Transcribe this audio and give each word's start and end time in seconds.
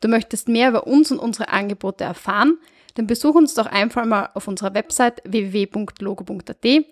Du 0.00 0.08
möchtest 0.08 0.48
mehr 0.48 0.70
über 0.70 0.86
uns 0.86 1.10
und 1.10 1.18
unsere 1.18 1.50
Angebote 1.50 2.04
erfahren, 2.04 2.58
dann 2.94 3.06
besuch 3.06 3.34
uns 3.34 3.54
doch 3.54 3.66
einfach 3.66 4.04
mal 4.04 4.30
auf 4.34 4.48
unserer 4.48 4.74
Website 4.74 5.22
www.logo.at 5.24 6.84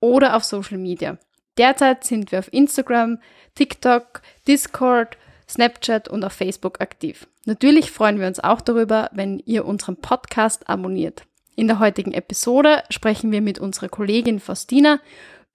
oder 0.00 0.36
auf 0.36 0.44
Social 0.44 0.78
Media. 0.78 1.18
Derzeit 1.56 2.04
sind 2.04 2.32
wir 2.32 2.40
auf 2.40 2.52
Instagram, 2.52 3.18
TikTok, 3.54 4.20
Discord, 4.46 5.16
Snapchat 5.48 6.08
und 6.08 6.24
auf 6.24 6.32
Facebook 6.32 6.80
aktiv. 6.80 7.26
Natürlich 7.46 7.90
freuen 7.90 8.20
wir 8.20 8.26
uns 8.26 8.40
auch 8.40 8.60
darüber, 8.60 9.08
wenn 9.12 9.38
ihr 9.46 9.64
unseren 9.64 9.96
Podcast 9.96 10.68
abonniert. 10.68 11.22
In 11.54 11.68
der 11.68 11.78
heutigen 11.78 12.12
Episode 12.12 12.82
sprechen 12.90 13.32
wir 13.32 13.40
mit 13.40 13.58
unserer 13.58 13.88
Kollegin 13.88 14.40
Faustina 14.40 15.00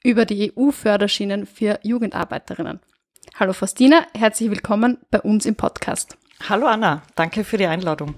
über 0.03 0.25
die 0.25 0.51
EU-Förderschienen 0.55 1.45
für 1.45 1.79
Jugendarbeiterinnen. 1.84 2.79
Hallo 3.35 3.53
Faustina, 3.53 4.07
herzlich 4.17 4.49
willkommen 4.49 4.98
bei 5.12 5.21
uns 5.21 5.45
im 5.45 5.55
Podcast. 5.55 6.17
Hallo 6.49 6.65
Anna, 6.67 7.03
danke 7.15 7.43
für 7.43 7.57
die 7.57 7.65
Einladung. 7.65 8.15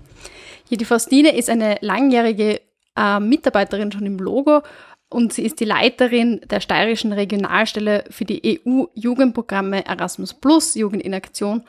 Die 0.69 0.85
Faustine 0.85 1.35
ist 1.35 1.49
eine 1.49 1.77
langjährige 1.81 2.61
äh, 2.95 3.19
Mitarbeiterin 3.19 3.91
schon 3.91 4.05
im 4.05 4.17
Logo 4.17 4.61
und 5.09 5.33
sie 5.33 5.43
ist 5.43 5.59
die 5.59 5.65
Leiterin 5.65 6.41
der 6.49 6.59
steirischen 6.59 7.13
Regionalstelle 7.13 8.05
für 8.09 8.25
die 8.25 8.61
EU-Jugendprogramme 8.65 9.85
Erasmus 9.85 10.33
Plus, 10.33 10.73
Jugend 10.75 11.03
in 11.03 11.13
Aktion 11.13 11.63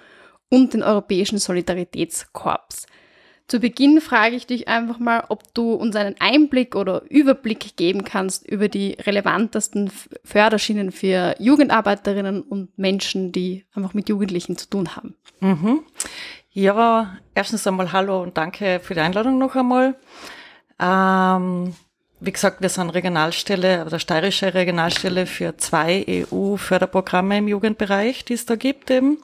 und 0.48 0.72
den 0.72 0.82
Europäischen 0.82 1.38
Solidaritätskorps. 1.38 2.86
Zu 3.46 3.60
Beginn 3.60 4.00
frage 4.00 4.36
ich 4.36 4.46
dich 4.46 4.68
einfach 4.68 4.98
mal, 4.98 5.24
ob 5.28 5.52
du 5.52 5.74
uns 5.74 5.96
einen 5.96 6.14
Einblick 6.18 6.74
oder 6.74 7.02
Überblick 7.10 7.76
geben 7.76 8.04
kannst 8.04 8.48
über 8.48 8.68
die 8.68 8.92
relevantesten 8.92 9.90
Förderschienen 10.24 10.92
für 10.92 11.34
Jugendarbeiterinnen 11.38 12.40
und 12.40 12.78
Menschen, 12.78 13.32
die 13.32 13.66
einfach 13.74 13.92
mit 13.92 14.08
Jugendlichen 14.08 14.56
zu 14.56 14.70
tun 14.70 14.96
haben. 14.96 15.14
Mhm. 15.40 15.80
Ja, 16.56 17.16
erstens 17.34 17.66
einmal 17.66 17.90
hallo 17.90 18.22
und 18.22 18.36
danke 18.38 18.78
für 18.80 18.94
die 18.94 19.00
Einladung 19.00 19.38
noch 19.38 19.56
einmal. 19.56 19.96
Ähm, 20.78 21.74
wie 22.20 22.30
gesagt, 22.30 22.60
wir 22.60 22.68
sind 22.68 22.90
Regionalstelle 22.90 23.84
oder 23.84 23.98
steirische 23.98 24.54
Regionalstelle 24.54 25.26
für 25.26 25.56
zwei 25.56 26.04
EU-Förderprogramme 26.08 27.38
im 27.38 27.48
Jugendbereich, 27.48 28.24
die 28.24 28.34
es 28.34 28.46
da 28.46 28.54
gibt 28.54 28.92
eben. 28.92 29.18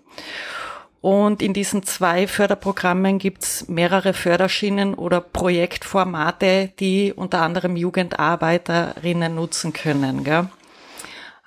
Und 1.01 1.41
in 1.41 1.55
diesen 1.55 1.85
zwei 1.85 2.27
Förderprogrammen 2.27 3.21
gibt's 3.21 3.69
mehrere 3.69 4.13
Förderschienen 4.13 4.95
oder 4.95 5.21
Projektformate, 5.21 6.73
die 6.81 7.13
unter 7.15 7.43
anderem 7.43 7.77
Jugendarbeiterinnen 7.77 9.37
nutzen 9.37 9.73
können. 9.73 10.25
Gell? 10.25 10.49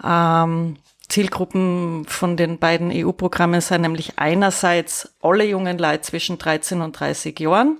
Ähm, 0.01 0.77
Zielgruppen 1.14 2.06
von 2.08 2.38
den 2.38 2.58
beiden 2.58 2.89
EU-Programmen 2.92 3.61
sind 3.61 3.81
nämlich 3.81 4.14
einerseits 4.16 5.14
alle 5.22 5.44
jungen 5.44 5.78
Leute 5.78 6.02
zwischen 6.02 6.39
13 6.39 6.81
und 6.81 7.00
30 7.00 7.39
Jahren, 7.39 7.80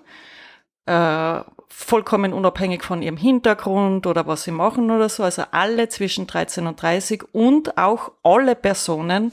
äh, 0.86 1.40
vollkommen 1.68 2.32
unabhängig 2.32 2.84
von 2.84 3.02
ihrem 3.02 3.18
Hintergrund 3.18 4.06
oder 4.06 4.28
was 4.28 4.44
sie 4.44 4.52
machen 4.52 4.92
oder 4.92 5.10
so, 5.10 5.24
also 5.24 5.46
alle 5.50 5.90
zwischen 5.90 6.28
13 6.28 6.68
und 6.68 6.80
30 6.80 7.24
und 7.32 7.76
auch 7.76 8.12
alle 8.22 8.54
Personen, 8.54 9.32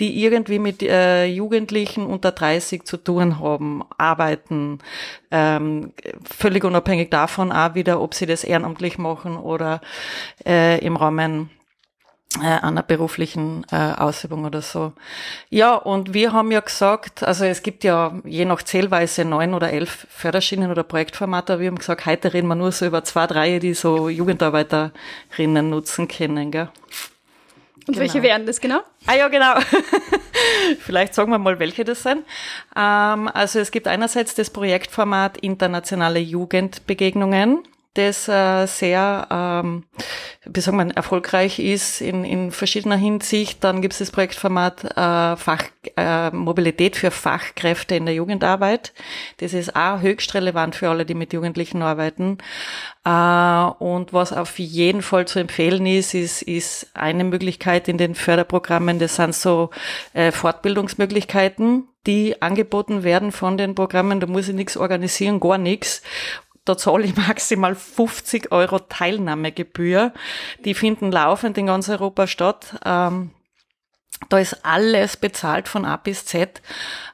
die 0.00 0.24
irgendwie 0.24 0.58
mit 0.58 0.82
äh, 0.82 1.26
Jugendlichen 1.26 2.04
unter 2.04 2.32
30 2.32 2.82
zu 2.82 2.96
tun 2.96 3.38
haben, 3.38 3.84
arbeiten, 3.96 4.80
ähm, 5.30 5.92
völlig 6.24 6.64
unabhängig 6.64 7.10
davon 7.10 7.52
auch 7.52 7.76
wieder, 7.76 8.00
ob 8.00 8.12
sie 8.14 8.26
das 8.26 8.42
ehrenamtlich 8.42 8.98
machen 8.98 9.36
oder 9.36 9.80
äh, 10.44 10.84
im 10.84 10.96
Rahmen 10.96 11.50
einer 12.40 12.82
beruflichen 12.82 13.64
äh, 13.70 13.76
Ausübung 13.76 14.44
oder 14.44 14.60
so. 14.60 14.92
Ja, 15.48 15.74
und 15.74 16.12
wir 16.12 16.32
haben 16.32 16.50
ja 16.50 16.60
gesagt, 16.60 17.22
also 17.22 17.44
es 17.44 17.62
gibt 17.62 17.84
ja 17.84 18.12
je 18.24 18.44
nach 18.44 18.62
Zählweise 18.62 19.24
neun 19.24 19.54
oder 19.54 19.72
elf 19.72 20.06
Förderschienen 20.10 20.70
oder 20.70 20.82
Projektformate, 20.82 21.54
aber 21.54 21.62
wir 21.62 21.68
haben 21.68 21.78
gesagt, 21.78 22.04
heute 22.04 22.34
reden 22.34 22.48
wir 22.48 22.54
nur 22.54 22.72
so 22.72 22.86
über 22.86 23.04
zwei, 23.04 23.26
drei, 23.26 23.58
die 23.58 23.74
so 23.74 24.08
Jugendarbeiterinnen 24.08 25.70
nutzen 25.70 26.08
können. 26.08 26.50
Gell? 26.50 26.68
Und 27.86 27.94
genau. 27.94 28.00
welche 28.00 28.22
wären 28.22 28.46
das 28.46 28.60
genau? 28.60 28.80
Ah 29.06 29.14
ja, 29.14 29.28
genau. 29.28 29.54
Vielleicht 30.80 31.14
sagen 31.14 31.30
wir 31.30 31.38
mal, 31.38 31.58
welche 31.60 31.84
das 31.84 32.02
sind. 32.02 32.24
Ähm, 32.76 33.30
also 33.32 33.60
es 33.60 33.70
gibt 33.70 33.86
einerseits 33.86 34.34
das 34.34 34.50
Projektformat 34.50 35.38
Internationale 35.38 36.18
Jugendbegegnungen 36.18 37.62
das 37.96 38.28
äh, 38.28 38.66
sehr, 38.66 39.26
ähm, 39.30 39.84
wie 40.44 40.60
sagen 40.60 40.78
wir, 40.78 40.96
erfolgreich 40.96 41.58
ist 41.58 42.00
in, 42.00 42.24
in 42.24 42.50
verschiedener 42.50 42.96
Hinsicht. 42.96 43.64
Dann 43.64 43.82
gibt 43.82 43.92
es 43.92 43.98
das 43.98 44.10
Projektformat 44.10 44.84
äh, 44.84 45.36
Fach, 45.36 45.64
äh, 45.96 46.30
Mobilität 46.30 46.96
für 46.96 47.10
Fachkräfte 47.10 47.96
in 47.96 48.06
der 48.06 48.14
Jugendarbeit. 48.14 48.92
Das 49.38 49.52
ist 49.52 49.74
auch 49.74 50.00
höchst 50.00 50.34
relevant 50.34 50.74
für 50.74 50.88
alle, 50.88 51.06
die 51.06 51.14
mit 51.14 51.32
Jugendlichen 51.32 51.82
arbeiten. 51.82 52.38
Äh, 53.04 53.10
und 53.10 54.12
was 54.12 54.32
auf 54.32 54.58
jeden 54.58 55.02
Fall 55.02 55.26
zu 55.26 55.38
empfehlen 55.38 55.86
ist, 55.86 56.14
ist, 56.14 56.42
ist 56.42 56.90
eine 56.94 57.24
Möglichkeit 57.24 57.88
in 57.88 57.98
den 57.98 58.14
Förderprogrammen, 58.14 58.98
das 58.98 59.16
sind 59.16 59.34
so 59.34 59.70
äh, 60.12 60.32
Fortbildungsmöglichkeiten, 60.32 61.88
die 62.06 62.40
angeboten 62.40 63.02
werden 63.02 63.32
von 63.32 63.56
den 63.56 63.74
Programmen. 63.74 64.20
Da 64.20 64.26
muss 64.26 64.48
ich 64.48 64.54
nichts 64.54 64.76
organisieren, 64.76 65.40
gar 65.40 65.58
nichts 65.58 66.02
da 66.66 66.76
zahle 66.76 67.04
ich 67.04 67.16
maximal 67.28 67.74
50 67.74 68.52
Euro 68.52 68.78
Teilnahmegebühr. 68.78 70.12
Die 70.64 70.74
finden 70.74 71.10
laufend 71.10 71.56
in 71.56 71.66
ganz 71.66 71.88
Europa 71.88 72.26
statt. 72.26 72.78
Ähm, 72.84 73.30
da 74.30 74.38
ist 74.38 74.64
alles 74.64 75.16
bezahlt 75.16 75.68
von 75.68 75.84
A 75.84 75.96
bis 75.96 76.24
Z. 76.24 76.62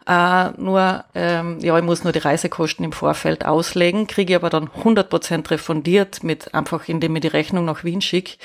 Äh, 0.07 0.51
nur, 0.57 1.05
ähm, 1.15 1.59
ja, 1.61 1.77
ich 1.77 1.85
muss 1.85 2.05
nur 2.05 2.13
die 2.13 2.21
Reisekosten 2.21 2.85
im 2.85 2.93
Vorfeld 2.93 3.45
auslegen, 3.45 4.07
kriege 4.07 4.37
aber 4.37 4.51
dann 4.51 4.69
100% 4.69 5.51
refundiert, 5.51 6.23
mit 6.23 6.55
einfach 6.55 6.89
indem 6.89 7.17
ich 7.17 7.23
die 7.23 7.29
Rechnung 7.29 7.65
nach 7.65 7.83
Wien 7.83 8.01
schicke. 8.01 8.37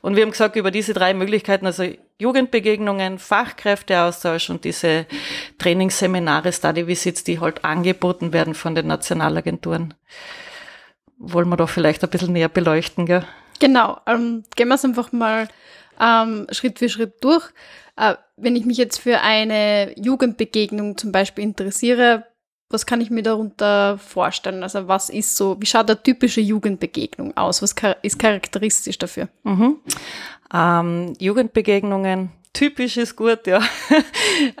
Und 0.00 0.16
wir 0.16 0.22
haben 0.22 0.30
gesagt, 0.30 0.56
über 0.56 0.70
diese 0.70 0.94
drei 0.94 1.12
Möglichkeiten, 1.12 1.66
also 1.66 1.84
Jugendbegegnungen, 2.18 3.18
Fachkräfteaustausch 3.18 4.50
und 4.50 4.64
diese 4.64 5.06
Trainingsseminare, 5.58 6.52
Study 6.52 6.86
Visits, 6.86 7.24
die 7.24 7.40
halt 7.40 7.64
angeboten 7.64 8.32
werden 8.32 8.54
von 8.54 8.74
den 8.74 8.86
Nationalagenturen 8.86 9.94
wollen 11.18 11.48
wir 11.48 11.56
da 11.56 11.66
vielleicht 11.66 12.02
ein 12.04 12.10
bisschen 12.10 12.32
näher 12.32 12.48
beleuchten, 12.48 13.06
gell? 13.06 13.24
Genau, 13.58 14.00
ähm, 14.06 14.44
gehen 14.56 14.68
wir 14.68 14.76
es 14.76 14.84
einfach 14.84 15.12
mal 15.12 15.48
ähm, 16.00 16.46
Schritt 16.50 16.78
für 16.78 16.88
Schritt 16.88 17.22
durch. 17.22 17.44
Äh, 17.96 18.14
wenn 18.36 18.56
ich 18.56 18.64
mich 18.64 18.78
jetzt 18.78 18.98
für 18.98 19.20
eine 19.20 19.98
Jugendbegegnung 19.98 20.96
zum 20.96 21.10
Beispiel 21.10 21.44
interessiere, 21.44 22.24
was 22.70 22.86
kann 22.86 23.00
ich 23.00 23.10
mir 23.10 23.22
darunter 23.22 23.98
vorstellen? 23.98 24.62
Also 24.62 24.88
was 24.88 25.10
ist 25.10 25.36
so, 25.36 25.56
wie 25.60 25.66
schaut 25.66 25.90
eine 25.90 26.02
typische 26.02 26.40
Jugendbegegnung 26.40 27.36
aus? 27.36 27.62
Was 27.62 27.74
ist 28.02 28.18
charakteristisch 28.18 28.98
dafür? 28.98 29.28
Mhm. 29.42 29.78
Ähm, 30.52 31.14
Jugendbegegnungen, 31.18 32.30
typisch 32.52 32.96
ist 32.96 33.16
gut, 33.16 33.46
ja. 33.46 33.62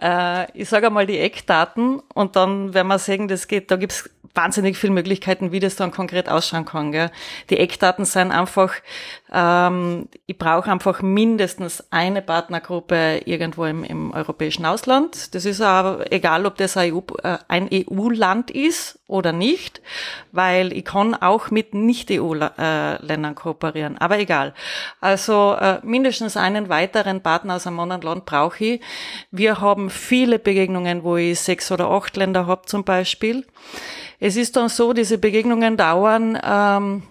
äh, 0.00 0.46
ich 0.58 0.68
sage 0.68 0.86
einmal 0.86 1.06
die 1.06 1.18
Eckdaten 1.18 2.00
und 2.14 2.36
dann 2.36 2.74
werden 2.74 2.88
wir 2.88 2.98
sehen, 2.98 3.28
das 3.28 3.46
geht, 3.46 3.70
da 3.70 3.76
gibt's 3.76 4.08
wahnsinnig 4.38 4.78
viele 4.78 4.92
Möglichkeiten, 4.92 5.50
wie 5.50 5.58
das 5.58 5.74
dann 5.74 5.90
konkret 5.90 6.28
ausschauen 6.28 6.64
kann. 6.64 6.92
Gell. 6.92 7.10
Die 7.50 7.58
Eckdaten 7.58 8.04
sind 8.04 8.30
einfach, 8.30 8.72
ähm, 9.32 10.08
ich 10.26 10.38
brauche 10.38 10.70
einfach 10.70 11.02
mindestens 11.02 11.84
eine 11.90 12.22
Partnergruppe 12.22 13.22
irgendwo 13.24 13.64
im, 13.64 13.82
im 13.82 14.12
europäischen 14.12 14.64
Ausland. 14.64 15.34
Das 15.34 15.44
ist 15.44 15.60
aber 15.60 16.12
egal, 16.12 16.46
ob 16.46 16.56
das 16.56 16.76
ein 16.76 16.92
EU-Land 17.72 18.54
e 18.54 18.66
ist 18.68 19.00
oder 19.08 19.32
nicht, 19.32 19.82
weil 20.30 20.72
ich 20.72 20.84
kann 20.84 21.16
auch 21.16 21.50
mit 21.50 21.74
Nicht-EU-Ländern 21.74 23.34
kooperieren. 23.34 23.98
Aber 23.98 24.20
egal. 24.20 24.54
Also 25.00 25.56
äh, 25.60 25.80
mindestens 25.82 26.36
einen 26.36 26.68
weiteren 26.68 27.22
Partner 27.22 27.56
aus 27.56 27.66
einem 27.66 27.80
anderen 27.80 28.02
Land 28.02 28.24
brauche 28.24 28.64
ich. 28.64 28.80
Wir 29.32 29.60
haben 29.60 29.90
viele 29.90 30.38
Begegnungen, 30.38 31.02
wo 31.02 31.16
ich 31.16 31.40
sechs 31.40 31.72
oder 31.72 31.90
acht 31.90 32.16
Länder 32.16 32.46
habe 32.46 32.66
zum 32.66 32.84
Beispiel. 32.84 33.44
Es 34.18 34.36
ist 34.36 34.56
dann 34.56 34.68
so, 34.68 34.92
diese 34.92 35.18
Begegnungen 35.18 35.76
dauern, 35.76 36.38
ähm, 36.42 37.02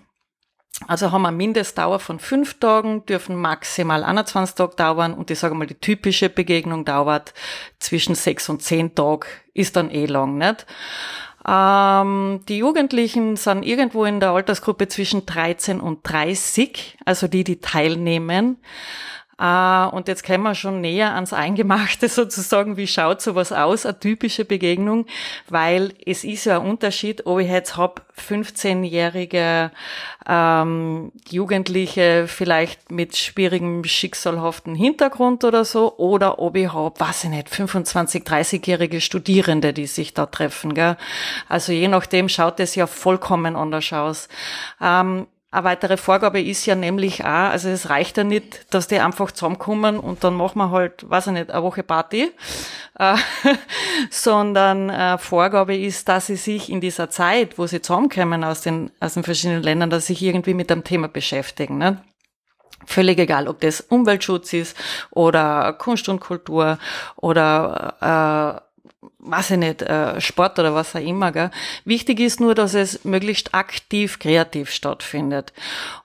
also 0.85 1.11
haben 1.11 1.23
wir 1.23 1.29
eine 1.29 1.37
Mindestdauer 1.37 1.99
von 1.99 2.19
fünf 2.19 2.59
Tagen, 2.59 3.05
dürfen 3.05 3.35
maximal 3.35 4.03
21 4.03 4.55
Tage 4.55 4.75
dauern 4.75 5.13
und 5.13 5.31
ich 5.31 5.39
sage 5.39 5.55
mal, 5.55 5.65
die 5.65 5.79
typische 5.79 6.29
Begegnung 6.29 6.85
dauert 6.85 7.33
zwischen 7.79 8.13
sechs 8.13 8.47
und 8.47 8.61
zehn 8.61 8.93
Tagen, 8.93 9.25
ist 9.53 9.75
dann 9.75 9.89
eh 9.89 10.05
lang, 10.05 10.37
nicht? 10.37 10.67
Ähm, 11.47 12.41
die 12.47 12.57
Jugendlichen 12.57 13.37
sind 13.37 13.63
irgendwo 13.63 14.05
in 14.05 14.19
der 14.19 14.31
Altersgruppe 14.31 14.87
zwischen 14.87 15.25
13 15.25 15.79
und 15.79 16.01
30, 16.03 16.97
also 17.05 17.27
die, 17.27 17.43
die 17.43 17.59
teilnehmen. 17.59 18.57
Äh, 19.39 19.85
und 19.87 20.07
jetzt 20.07 20.25
kommen 20.25 20.43
wir 20.43 20.55
schon 20.55 20.81
näher 20.81 21.13
ans 21.13 21.33
Eingemachte 21.33 22.09
sozusagen. 22.09 22.77
Wie 22.77 22.87
schaut 22.87 23.21
sowas 23.21 23.51
aus, 23.51 23.85
eine 23.85 23.99
typische 23.99 24.45
Begegnung? 24.45 25.05
Weil 25.47 25.93
es 26.05 26.23
ist 26.23 26.45
ja 26.45 26.59
ein 26.59 26.67
Unterschied, 26.67 27.25
ob 27.25 27.39
ich 27.39 27.49
jetzt 27.49 27.77
hab 27.77 28.01
15-jährige 28.17 29.71
ähm, 30.27 31.11
Jugendliche 31.29 32.25
vielleicht 32.27 32.91
mit 32.91 33.15
schwierigem, 33.15 33.83
schicksalhaften 33.83 34.75
Hintergrund 34.75 35.43
oder 35.43 35.63
so, 35.65 35.97
oder 35.97 36.39
ob 36.39 36.55
ich 36.55 36.73
hab, 36.73 36.99
weiß 36.99 37.25
ich 37.25 37.29
nicht, 37.29 37.49
25, 37.49 38.23
30-jährige 38.23 39.01
Studierende, 39.01 39.71
die 39.71 39.87
sich 39.87 40.13
da 40.13 40.25
treffen. 40.25 40.73
Gell? 40.73 40.97
Also 41.47 41.71
je 41.71 41.87
nachdem 41.87 42.27
schaut 42.27 42.59
es 42.59 42.75
ja 42.75 42.87
vollkommen 42.87 43.55
anders 43.55 43.93
aus. 43.93 44.27
Ähm, 44.81 45.27
eine 45.49 45.63
weitere 45.63 45.95
Vorgabe 45.95 46.41
ist 46.41 46.65
ja 46.65 46.75
nämlich 46.75 47.23
auch, 47.23 47.27
also 47.27 47.69
es 47.69 47.89
reicht 47.89 48.17
ja 48.17 48.25
nicht, 48.25 48.73
dass 48.73 48.87
die 48.87 48.99
einfach 48.99 49.31
zusammenkommen 49.31 49.97
und 49.97 50.23
dann 50.23 50.33
machen 50.33 50.59
wir 50.59 50.71
halt, 50.71 51.09
weiß 51.09 51.27
ich 51.27 51.33
nicht, 51.33 51.51
eine 51.51 51.63
Woche 51.63 51.83
Party, 51.83 52.31
äh, 52.99 53.15
sondern 54.09 54.89
äh, 54.89 55.17
Vorgabe 55.17 55.77
ist, 55.77 56.09
dass 56.09 56.27
sie 56.27 56.35
sich 56.35 56.69
in 56.69 56.81
dieser 56.81 57.09
Zeit, 57.09 57.57
wo 57.57 57.65
sie 57.65 57.81
zusammenkommen 57.81 58.43
aus 58.43 58.61
den, 58.61 58.91
aus 58.99 59.13
den 59.13 59.23
verschiedenen 59.23 59.63
Ländern, 59.63 59.89
dass 59.89 60.07
sie 60.07 60.13
sich 60.13 60.23
irgendwie 60.23 60.53
mit 60.53 60.69
dem 60.69 60.83
Thema 60.83 61.07
beschäftigen. 61.07 61.77
Ne? 61.77 62.03
Völlig 62.85 63.17
egal, 63.17 63.47
ob 63.47 63.61
das 63.61 63.79
Umweltschutz 63.79 64.51
ist 64.51 64.77
oder 65.11 65.73
Kunst 65.73 66.09
und 66.09 66.19
Kultur 66.19 66.77
oder 67.15 68.61
äh, 68.61 68.66
weiß 69.19 69.51
ich 69.51 69.57
nicht, 69.57 69.81
äh, 69.81 70.19
Sport 70.21 70.59
oder 70.59 70.73
was 70.73 70.95
auch 70.95 71.01
immer. 71.01 71.31
Gell? 71.31 71.51
Wichtig 71.85 72.19
ist 72.19 72.39
nur, 72.39 72.55
dass 72.55 72.73
es 72.73 73.03
möglichst 73.03 73.53
aktiv, 73.53 74.19
kreativ 74.19 74.71
stattfindet. 74.71 75.53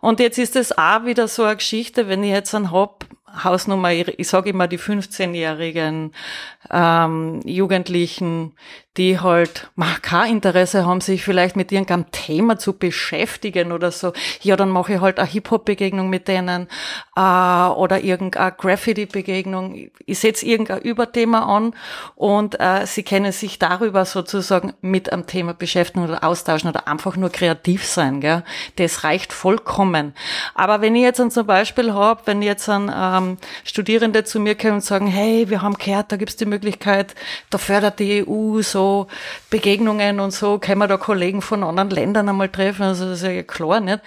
Und 0.00 0.20
jetzt 0.20 0.38
ist 0.38 0.56
es 0.56 0.76
auch 0.76 1.04
wieder 1.04 1.28
so 1.28 1.44
eine 1.44 1.56
Geschichte, 1.56 2.08
wenn 2.08 2.22
ich 2.22 2.30
jetzt 2.30 2.54
einen 2.54 2.72
hab, 2.72 3.06
Hausnummer, 3.44 3.92
ich 3.92 4.28
sage 4.28 4.50
immer 4.50 4.68
die 4.68 4.78
15-jährigen 4.78 6.12
ähm, 6.70 7.40
Jugendlichen, 7.44 8.52
die 8.96 9.18
halt 9.20 9.70
mach, 9.74 10.02
kein 10.02 10.32
Interesse 10.32 10.86
haben, 10.86 11.00
sich 11.00 11.24
vielleicht 11.24 11.56
mit 11.56 11.72
irgendeinem 11.72 12.10
Thema 12.10 12.58
zu 12.58 12.74
beschäftigen 12.74 13.72
oder 13.72 13.90
so. 13.90 14.12
Ja, 14.42 14.56
dann 14.56 14.70
mache 14.70 14.94
ich 14.94 15.00
halt 15.00 15.18
eine 15.18 15.28
Hip-Hop-Begegnung 15.28 16.10
mit 16.10 16.28
denen 16.28 16.68
äh, 17.16 17.20
oder 17.20 18.00
irgendeine 18.02 18.52
Graffiti-Begegnung. 18.52 19.90
Ich 20.04 20.18
setze 20.18 20.46
irgendein 20.46 20.82
Überthema 20.82 21.56
an 21.56 21.74
und 22.16 22.60
äh, 22.60 22.86
sie 22.86 23.02
können 23.02 23.32
sich 23.32 23.58
darüber 23.58 24.04
sozusagen 24.04 24.74
mit 24.80 25.12
einem 25.12 25.26
Thema 25.26 25.54
beschäftigen 25.54 26.04
oder 26.04 26.24
austauschen 26.24 26.68
oder 26.68 26.86
einfach 26.86 27.16
nur 27.16 27.30
kreativ 27.30 27.86
sein. 27.86 28.20
Gell? 28.20 28.44
Das 28.76 29.04
reicht 29.04 29.32
vollkommen. 29.32 30.14
Aber 30.54 30.80
wenn 30.80 30.94
ich 30.96 31.02
jetzt 31.02 31.18
dann 31.18 31.30
zum 31.30 31.46
Beispiel 31.46 31.92
habe, 31.94 32.22
wenn 32.26 32.42
jetzt 32.42 32.68
ein 32.68 32.92
ähm, 32.94 33.38
Studierende 33.64 34.24
zu 34.24 34.38
mir 34.38 34.54
kommen 34.54 34.74
und 34.74 34.84
sagen, 34.84 35.06
hey, 35.06 35.48
wir 35.48 35.62
haben 35.62 35.74
gehört, 35.74 36.12
da 36.12 36.16
gibt's 36.16 36.36
die 36.36 36.44
Möglichkeit, 36.44 36.61
da 37.50 37.58
fördert 37.58 37.98
die 37.98 38.24
EU 38.26 38.62
so 38.62 39.08
Begegnungen 39.50 40.20
und 40.20 40.32
so, 40.32 40.58
können 40.58 40.78
wir 40.78 40.88
da 40.88 40.96
Kollegen 40.96 41.42
von 41.42 41.62
anderen 41.62 41.90
Ländern 41.90 42.28
einmal 42.28 42.48
treffen, 42.48 42.82
also 42.82 43.08
das 43.08 43.22
ist 43.22 43.28
ja 43.28 43.42
klar, 43.42 43.80
nicht? 43.80 44.00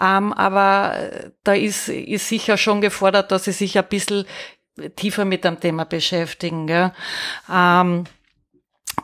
Ähm, 0.00 0.32
aber 0.32 0.94
da 1.44 1.54
ist, 1.54 1.88
ist 1.88 2.28
sicher 2.28 2.56
schon 2.56 2.80
gefordert, 2.80 3.32
dass 3.32 3.44
sie 3.44 3.52
sich 3.52 3.78
ein 3.78 3.88
bisschen 3.88 4.24
tiefer 4.96 5.24
mit 5.24 5.44
dem 5.44 5.60
Thema 5.60 5.84
beschäftigen. 5.84 6.66
Gell? 6.66 6.92
Ähm, 7.52 8.04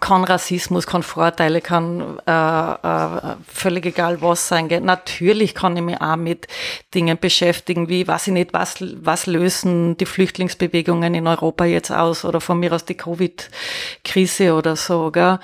kann 0.01 0.25
Rassismus, 0.25 0.87
kann 0.87 1.03
Vorteile, 1.03 1.61
kann 1.61 2.19
äh, 2.27 2.33
äh, 2.33 3.37
völlig 3.47 3.87
egal 3.87 4.21
was 4.23 4.49
sein. 4.49 4.69
Gell? 4.69 4.81
Natürlich 4.81 5.55
kann 5.55 5.77
ich 5.77 5.83
mich 5.83 6.01
auch 6.01 6.17
mit 6.17 6.47
Dingen 6.95 7.19
beschäftigen, 7.19 7.89
wie, 7.89 8.07
weiß 8.07 8.29
ich 8.29 8.33
nicht, 8.33 8.53
was, 8.53 8.77
was 8.81 9.27
lösen 9.27 9.97
die 9.97 10.07
Flüchtlingsbewegungen 10.07 11.15
in 11.15 11.27
Europa 11.27 11.65
jetzt 11.65 11.91
aus 11.91 12.25
oder 12.25 12.41
von 12.41 12.59
mir 12.59 12.73
aus 12.73 12.85
die 12.85 12.97
Covid-Krise 12.97 14.55
oder 14.55 14.77
so. 14.77 15.11
Gell? 15.11 15.39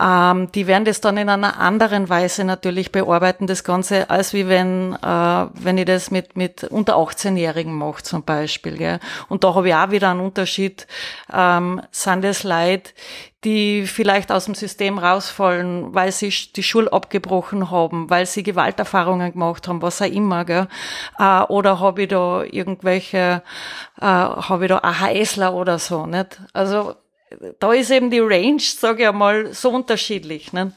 Ähm, 0.00 0.52
die 0.52 0.66
werden 0.66 0.84
das 0.84 1.00
dann 1.00 1.16
in 1.16 1.28
einer 1.28 1.58
anderen 1.58 2.08
Weise 2.08 2.44
natürlich 2.44 2.92
bearbeiten, 2.92 3.46
das 3.46 3.64
Ganze, 3.64 4.10
als 4.10 4.32
wie 4.32 4.48
wenn, 4.48 4.94
äh, 4.94 5.46
wenn 5.54 5.78
ich 5.78 5.86
das 5.86 6.10
mit, 6.10 6.36
mit 6.36 6.64
unter 6.64 6.96
18-Jährigen 6.96 7.72
mache 7.74 8.02
zum 8.02 8.22
Beispiel. 8.22 8.76
Gell? 8.76 9.00
Und 9.28 9.44
da 9.44 9.54
habe 9.54 9.68
ich 9.68 9.74
auch 9.74 9.90
wieder 9.90 10.10
einen 10.10 10.20
Unterschied. 10.20 10.86
Ähm, 11.32 11.80
sind 11.90 12.24
es 12.24 12.44
Leute, 12.44 12.92
die 13.44 13.86
vielleicht 13.86 14.32
aus 14.32 14.46
dem 14.46 14.54
System 14.54 14.98
rausfallen, 14.98 15.94
weil 15.94 16.10
sie 16.12 16.32
die 16.54 16.62
Schule 16.62 16.92
abgebrochen 16.92 17.70
haben, 17.70 18.10
weil 18.10 18.26
sie 18.26 18.42
Gewalterfahrungen 18.42 19.32
gemacht 19.32 19.68
haben, 19.68 19.80
was 19.80 20.02
auch 20.02 20.06
immer, 20.06 20.44
gell? 20.44 20.68
Äh, 21.18 21.42
oder 21.42 21.80
habe 21.80 22.02
ich 22.02 22.08
da 22.08 22.42
irgendwelche, 22.42 23.42
äh, 24.00 24.04
habe 24.04 24.64
ich 24.64 24.68
da 24.68 24.78
AHSler 24.78 25.54
oder 25.54 25.78
so, 25.78 26.06
nicht? 26.06 26.40
Also 26.52 26.94
da 27.58 27.72
ist 27.72 27.90
eben 27.90 28.10
die 28.10 28.20
Range, 28.20 28.60
sage 28.60 29.02
ich 29.02 29.08
einmal, 29.08 29.52
so 29.52 29.70
unterschiedlich. 29.70 30.52
Ne? 30.52 30.72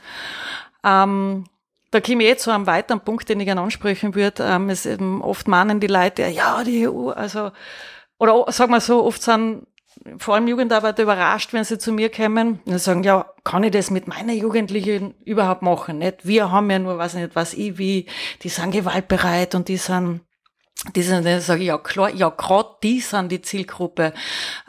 Ähm, 0.83 1.45
da 1.91 1.99
komme 1.99 2.23
ich 2.23 2.29
jetzt 2.29 2.43
zu 2.43 2.51
einem 2.51 2.67
weiteren 2.67 3.01
Punkt, 3.01 3.27
den 3.29 3.39
ich 3.39 3.45
gerne 3.45 3.61
ansprechen 3.61 4.15
würde. 4.15 4.43
Ähm, 4.43 4.69
es 4.69 4.85
eben 4.85 5.21
oft 5.21 5.47
meinen 5.47 5.79
die 5.79 5.87
Leute, 5.87 6.23
ja, 6.27 6.63
die 6.63 6.87
EU, 6.87 7.09
also, 7.09 7.51
oder 8.17 8.51
sagen 8.51 8.71
wir 8.71 8.81
so, 8.81 9.03
oft 9.03 9.21
sind 9.21 9.67
vor 10.17 10.35
allem 10.35 10.47
Jugendarbeiter 10.47 11.03
überrascht, 11.03 11.53
wenn 11.53 11.63
sie 11.63 11.77
zu 11.77 11.91
mir 11.91 12.09
kommen 12.09 12.59
und 12.65 12.79
sagen, 12.79 13.03
ja, 13.03 13.25
kann 13.43 13.63
ich 13.63 13.71
das 13.71 13.91
mit 13.91 14.07
meiner 14.07 14.33
Jugendlichen 14.33 15.13
überhaupt 15.25 15.61
machen? 15.61 15.99
Nicht? 15.99 16.25
Wir 16.25 16.51
haben 16.51 16.71
ja 16.71 16.79
nur, 16.79 16.97
weiß 16.97 17.15
nicht, 17.15 17.35
was 17.35 17.53
ich 17.53 17.77
wie, 17.77 18.07
die 18.41 18.49
sind 18.49 18.71
gewaltbereit 18.71 19.53
und 19.53 19.67
die 19.67 19.77
sind 19.77 20.21
die 20.95 21.03
sind, 21.03 21.25
dann 21.25 21.41
sage 21.41 21.61
ich, 21.61 21.67
ja 21.67 21.77
klar, 21.77 22.09
ja 22.09 22.29
gerade 22.29 22.69
die 22.81 22.99
sind 23.01 23.31
die 23.31 23.41
Zielgruppe. 23.41 24.13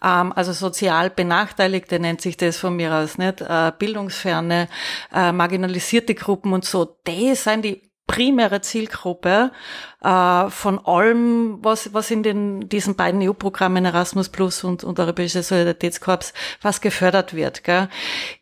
Ähm, 0.02 0.32
also 0.34 0.52
sozial 0.52 1.10
Benachteiligte 1.10 1.98
nennt 1.98 2.20
sich 2.20 2.36
das 2.36 2.58
von 2.58 2.76
mir 2.76 2.92
aus, 2.94 3.16
nicht? 3.16 3.40
Äh, 3.40 3.72
bildungsferne, 3.78 4.68
äh, 5.12 5.32
marginalisierte 5.32 6.14
Gruppen 6.14 6.52
und 6.52 6.64
so. 6.64 6.96
Die 7.06 7.34
sind 7.34 7.64
die 7.64 7.91
primäre 8.06 8.60
Zielgruppe 8.60 9.52
äh, 10.02 10.50
von 10.50 10.78
allem, 10.84 11.58
was, 11.62 11.94
was 11.94 12.10
in 12.10 12.22
den, 12.22 12.68
diesen 12.68 12.94
beiden 12.94 13.22
EU-Programmen 13.22 13.84
Erasmus 13.84 14.28
Plus 14.28 14.64
und, 14.64 14.84
und 14.84 14.98
Europäische 15.00 15.42
Solidaritätskorps, 15.42 16.32
was 16.60 16.80
gefördert 16.80 17.34
wird. 17.34 17.64
Gell. 17.64 17.88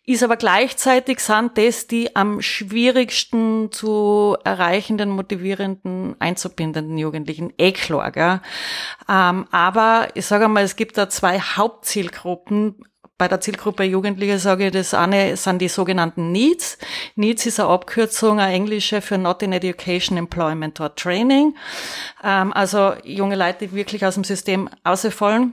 Ist 0.05 0.25
aber 0.25 0.37
gleichzeitig 0.37 1.21
sind 1.21 1.57
das 1.57 1.87
die 1.87 2.17
am 2.17 2.43
schwierigsten 2.43 3.71
zu 3.71 4.37
erreichenden, 4.45 5.11
motivierenden, 5.11 6.17
einzubindenden 6.19 6.99
Jugendlichen. 6.99 7.53
Eh 7.59 7.73
klar, 7.73 8.11
gell. 8.11 8.41
Ähm, 9.09 9.47
aber 9.53 10.09
ich 10.15 10.27
sage 10.27 10.49
mal, 10.49 10.65
es 10.65 10.75
gibt 10.75 10.99
da 10.99 11.09
zwei 11.09 11.39
Hauptzielgruppen, 11.39 12.83
bei 13.21 13.29
der 13.29 13.43
Zielgruppe 13.43 13.85
Jugendliche 13.85 14.39
sage 14.39 14.69
ich, 14.69 14.73
das 14.73 14.95
eine 14.95 15.37
sind 15.37 15.61
die 15.61 15.69
sogenannten 15.69 16.33
Needs. 16.33 16.79
Needs 17.17 17.45
ist 17.45 17.61
eine 17.61 17.69
Abkürzung, 17.69 18.41
eine 18.41 18.55
englische 18.55 19.03
für 19.03 19.19
Not 19.19 19.43
in 19.43 19.53
Education, 19.53 20.17
Employment 20.17 20.81
or 20.81 20.95
Training. 20.95 21.55
Ähm, 22.25 22.51
also 22.55 22.95
junge 23.05 23.37
Leute, 23.37 23.69
die 23.69 23.73
wirklich 23.75 24.07
aus 24.07 24.15
dem 24.15 24.25
System 24.25 24.71
ausfallen. 24.85 25.53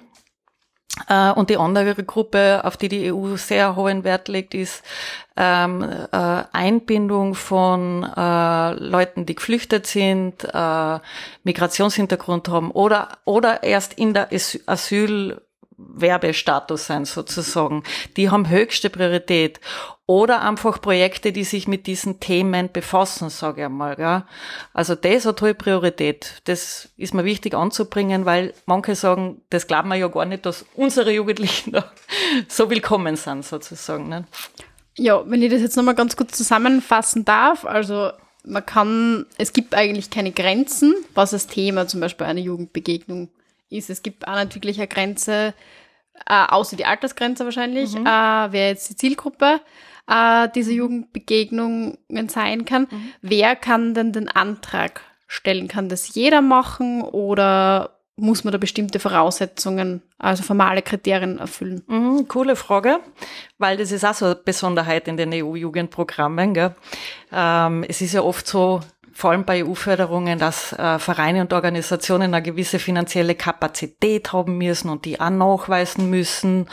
Äh, 1.09 1.31
und 1.31 1.49
die 1.49 1.57
andere 1.57 1.93
Gruppe, 2.05 2.61
auf 2.63 2.77
die 2.77 2.87
die 2.87 3.11
EU 3.11 3.35
sehr 3.35 3.75
hohen 3.75 4.05
Wert 4.05 4.29
legt, 4.29 4.53
ist 4.53 4.81
ähm, 5.35 5.83
äh, 5.83 6.43
Einbindung 6.53 7.35
von 7.35 8.03
äh, 8.03 8.73
Leuten, 8.75 9.25
die 9.25 9.35
geflüchtet 9.35 9.87
sind, 9.87 10.45
äh, 10.53 10.99
Migrationshintergrund 11.43 12.47
haben 12.47 12.71
oder, 12.71 13.09
oder 13.25 13.63
erst 13.63 13.95
in 13.95 14.13
der 14.13 14.29
Asyl 14.67 15.41
Werbestatus 15.77 16.87
sein 16.87 17.05
sozusagen. 17.05 17.83
Die 18.17 18.29
haben 18.29 18.49
höchste 18.49 18.89
Priorität. 18.89 19.59
Oder 20.07 20.41
einfach 20.41 20.81
Projekte, 20.81 21.31
die 21.31 21.43
sich 21.43 21.67
mit 21.67 21.85
diesen 21.85 22.19
Themen 22.19 22.71
befassen, 22.71 23.29
sage 23.29 23.61
ich 23.61 23.65
einmal. 23.65 23.99
Ja. 23.99 24.25
Also 24.73 24.95
das 24.95 25.25
hat 25.25 25.41
hohe 25.41 25.53
Priorität. 25.53 26.41
Das 26.45 26.89
ist 26.97 27.13
mir 27.13 27.25
wichtig 27.25 27.53
anzubringen, 27.53 28.25
weil 28.25 28.53
manche 28.65 28.95
sagen, 28.95 29.41
das 29.49 29.67
glauben 29.67 29.89
wir 29.89 29.95
ja 29.95 30.07
gar 30.07 30.25
nicht, 30.25 30.45
dass 30.45 30.65
unsere 30.75 31.11
Jugendlichen 31.11 31.71
da 31.73 31.91
so 32.47 32.69
willkommen 32.69 33.17
sind 33.17 33.45
sozusagen. 33.45 34.07
Ne? 34.07 34.25
Ja, 34.97 35.23
wenn 35.29 35.41
ich 35.41 35.51
das 35.51 35.61
jetzt 35.61 35.75
nochmal 35.75 35.95
ganz 35.95 36.15
kurz 36.15 36.37
zusammenfassen 36.37 37.25
darf, 37.25 37.65
also 37.65 38.11
man 38.45 38.65
kann, 38.65 39.25
es 39.37 39.53
gibt 39.53 39.75
eigentlich 39.75 40.09
keine 40.09 40.31
Grenzen, 40.31 40.95
was 41.13 41.31
das 41.31 41.47
Thema 41.47 41.87
zum 41.87 41.99
Beispiel 41.99 42.25
einer 42.25 42.39
Jugendbegegnung 42.39 43.29
ist. 43.69 43.89
Es 43.89 44.03
gibt 44.03 44.27
auch 44.27 44.35
nicht 44.35 44.55
wirklich 44.55 44.77
eine 44.77 44.87
Grenze, 44.87 45.53
äh, 46.25 46.45
außer 46.47 46.75
die 46.75 46.85
Altersgrenze 46.85 47.45
wahrscheinlich, 47.45 47.93
mhm. 47.93 48.05
äh, 48.05 48.51
wer 48.51 48.69
jetzt 48.69 48.89
die 48.89 48.95
Zielgruppe 48.95 49.61
äh, 50.07 50.49
dieser 50.55 50.71
Jugendbegegnungen 50.71 51.97
sein 52.27 52.65
kann. 52.65 52.87
Mhm. 52.89 53.11
Wer 53.21 53.55
kann 53.55 53.93
denn 53.93 54.13
den 54.13 54.29
Antrag 54.29 55.01
stellen? 55.27 55.67
Kann 55.67 55.89
das 55.89 56.13
jeder 56.15 56.41
machen 56.41 57.01
oder 57.01 57.97
muss 58.19 58.43
man 58.43 58.51
da 58.51 58.57
bestimmte 58.57 58.99
Voraussetzungen, 58.99 60.01
also 60.17 60.41
formale 60.41 60.81
Kriterien 60.81 61.37
erfüllen? 61.37 61.83
Mhm, 61.87 62.27
coole 62.27 62.55
Frage, 62.55 62.99
weil 63.59 63.77
das 63.77 63.91
ist 63.91 64.03
auch 64.03 64.15
so 64.15 64.25
eine 64.25 64.35
Besonderheit 64.35 65.07
in 65.07 65.17
den 65.17 65.31
EU-Jugendprogrammen. 65.33 66.73
Ähm, 67.31 67.85
es 67.87 68.01
ist 68.01 68.13
ja 68.13 68.21
oft 68.23 68.47
so, 68.47 68.81
vor 69.17 69.31
allem 69.31 69.45
bei 69.45 69.65
EU-Förderungen, 69.65 70.37
dass 70.37 70.73
äh, 70.73 70.99
Vereine 70.99 71.41
und 71.41 71.51
Organisationen 71.51 72.35
eine 72.35 72.43
gewisse 72.43 72.77
finanzielle 72.77 73.33
Kapazität 73.33 74.31
haben 74.31 74.59
müssen 74.59 74.89
und 74.89 75.05
die 75.05 75.19
auch 75.19 75.31
nachweisen 75.31 76.11
müssen. 76.11 76.69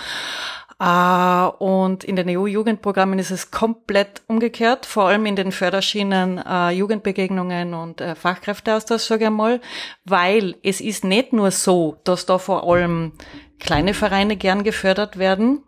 Äh, 0.79 1.47
und 1.59 2.05
in 2.05 2.17
den 2.17 2.29
EU-Jugendprogrammen 2.29 3.19
ist 3.19 3.31
es 3.31 3.51
komplett 3.51 4.21
umgekehrt, 4.27 4.85
vor 4.85 5.05
allem 5.05 5.25
in 5.25 5.37
den 5.37 5.53
Förderschienen 5.53 6.37
äh, 6.37 6.69
Jugendbegegnungen 6.73 7.73
und 7.73 8.03
äh, 8.03 8.15
Fachkräfteaustausch, 8.15 9.05
sage 9.05 9.25
ich 9.25 9.31
mal, 9.31 9.63
weil 10.05 10.57
es 10.63 10.83
ist 10.83 11.03
nicht 11.03 11.33
nur 11.33 11.51
so, 11.51 11.97
dass 12.05 12.27
da 12.27 12.37
vor 12.37 12.71
allem 12.71 13.13
kleine 13.59 13.95
Vereine 13.95 14.37
gern 14.37 14.65
gefördert 14.65 15.19
werden, 15.19 15.63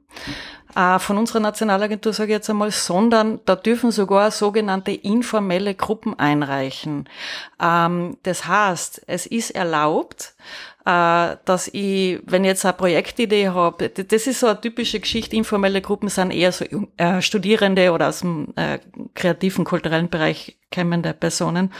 äh, 0.76 0.98
von 0.98 1.16
unserer 1.16 1.40
Nationalagentur, 1.40 2.12
sage 2.12 2.32
ich 2.32 2.36
jetzt 2.36 2.50
einmal, 2.50 2.70
sondern 2.70 3.40
da 3.46 3.56
dürfen 3.56 3.90
sogar 3.90 4.30
sogenannte 4.30 4.92
informelle 4.92 5.74
Gruppen 5.74 6.18
einreichen. 6.18 7.08
Ähm, 7.60 8.18
das 8.22 8.46
heißt, 8.46 9.02
es 9.06 9.24
ist 9.24 9.52
erlaubt, 9.52 10.34
äh, 10.84 11.36
dass 11.46 11.68
ich, 11.68 12.20
wenn 12.26 12.44
ich 12.44 12.48
jetzt 12.48 12.66
eine 12.66 12.74
Projektidee 12.74 13.48
habe, 13.48 13.88
das 13.88 14.26
ist 14.26 14.40
so 14.40 14.48
eine 14.48 14.60
typische 14.60 15.00
Geschichte, 15.00 15.34
informelle 15.34 15.80
Gruppen 15.80 16.10
sind 16.10 16.30
eher 16.30 16.52
so 16.52 16.66
äh, 16.98 17.22
Studierende 17.22 17.90
oder 17.92 18.08
aus 18.08 18.20
dem 18.20 18.52
äh, 18.56 18.78
kreativen, 19.14 19.64
kulturellen 19.64 20.10
Bereich 20.10 20.58
kommende 20.72 21.14
Personen 21.14 21.72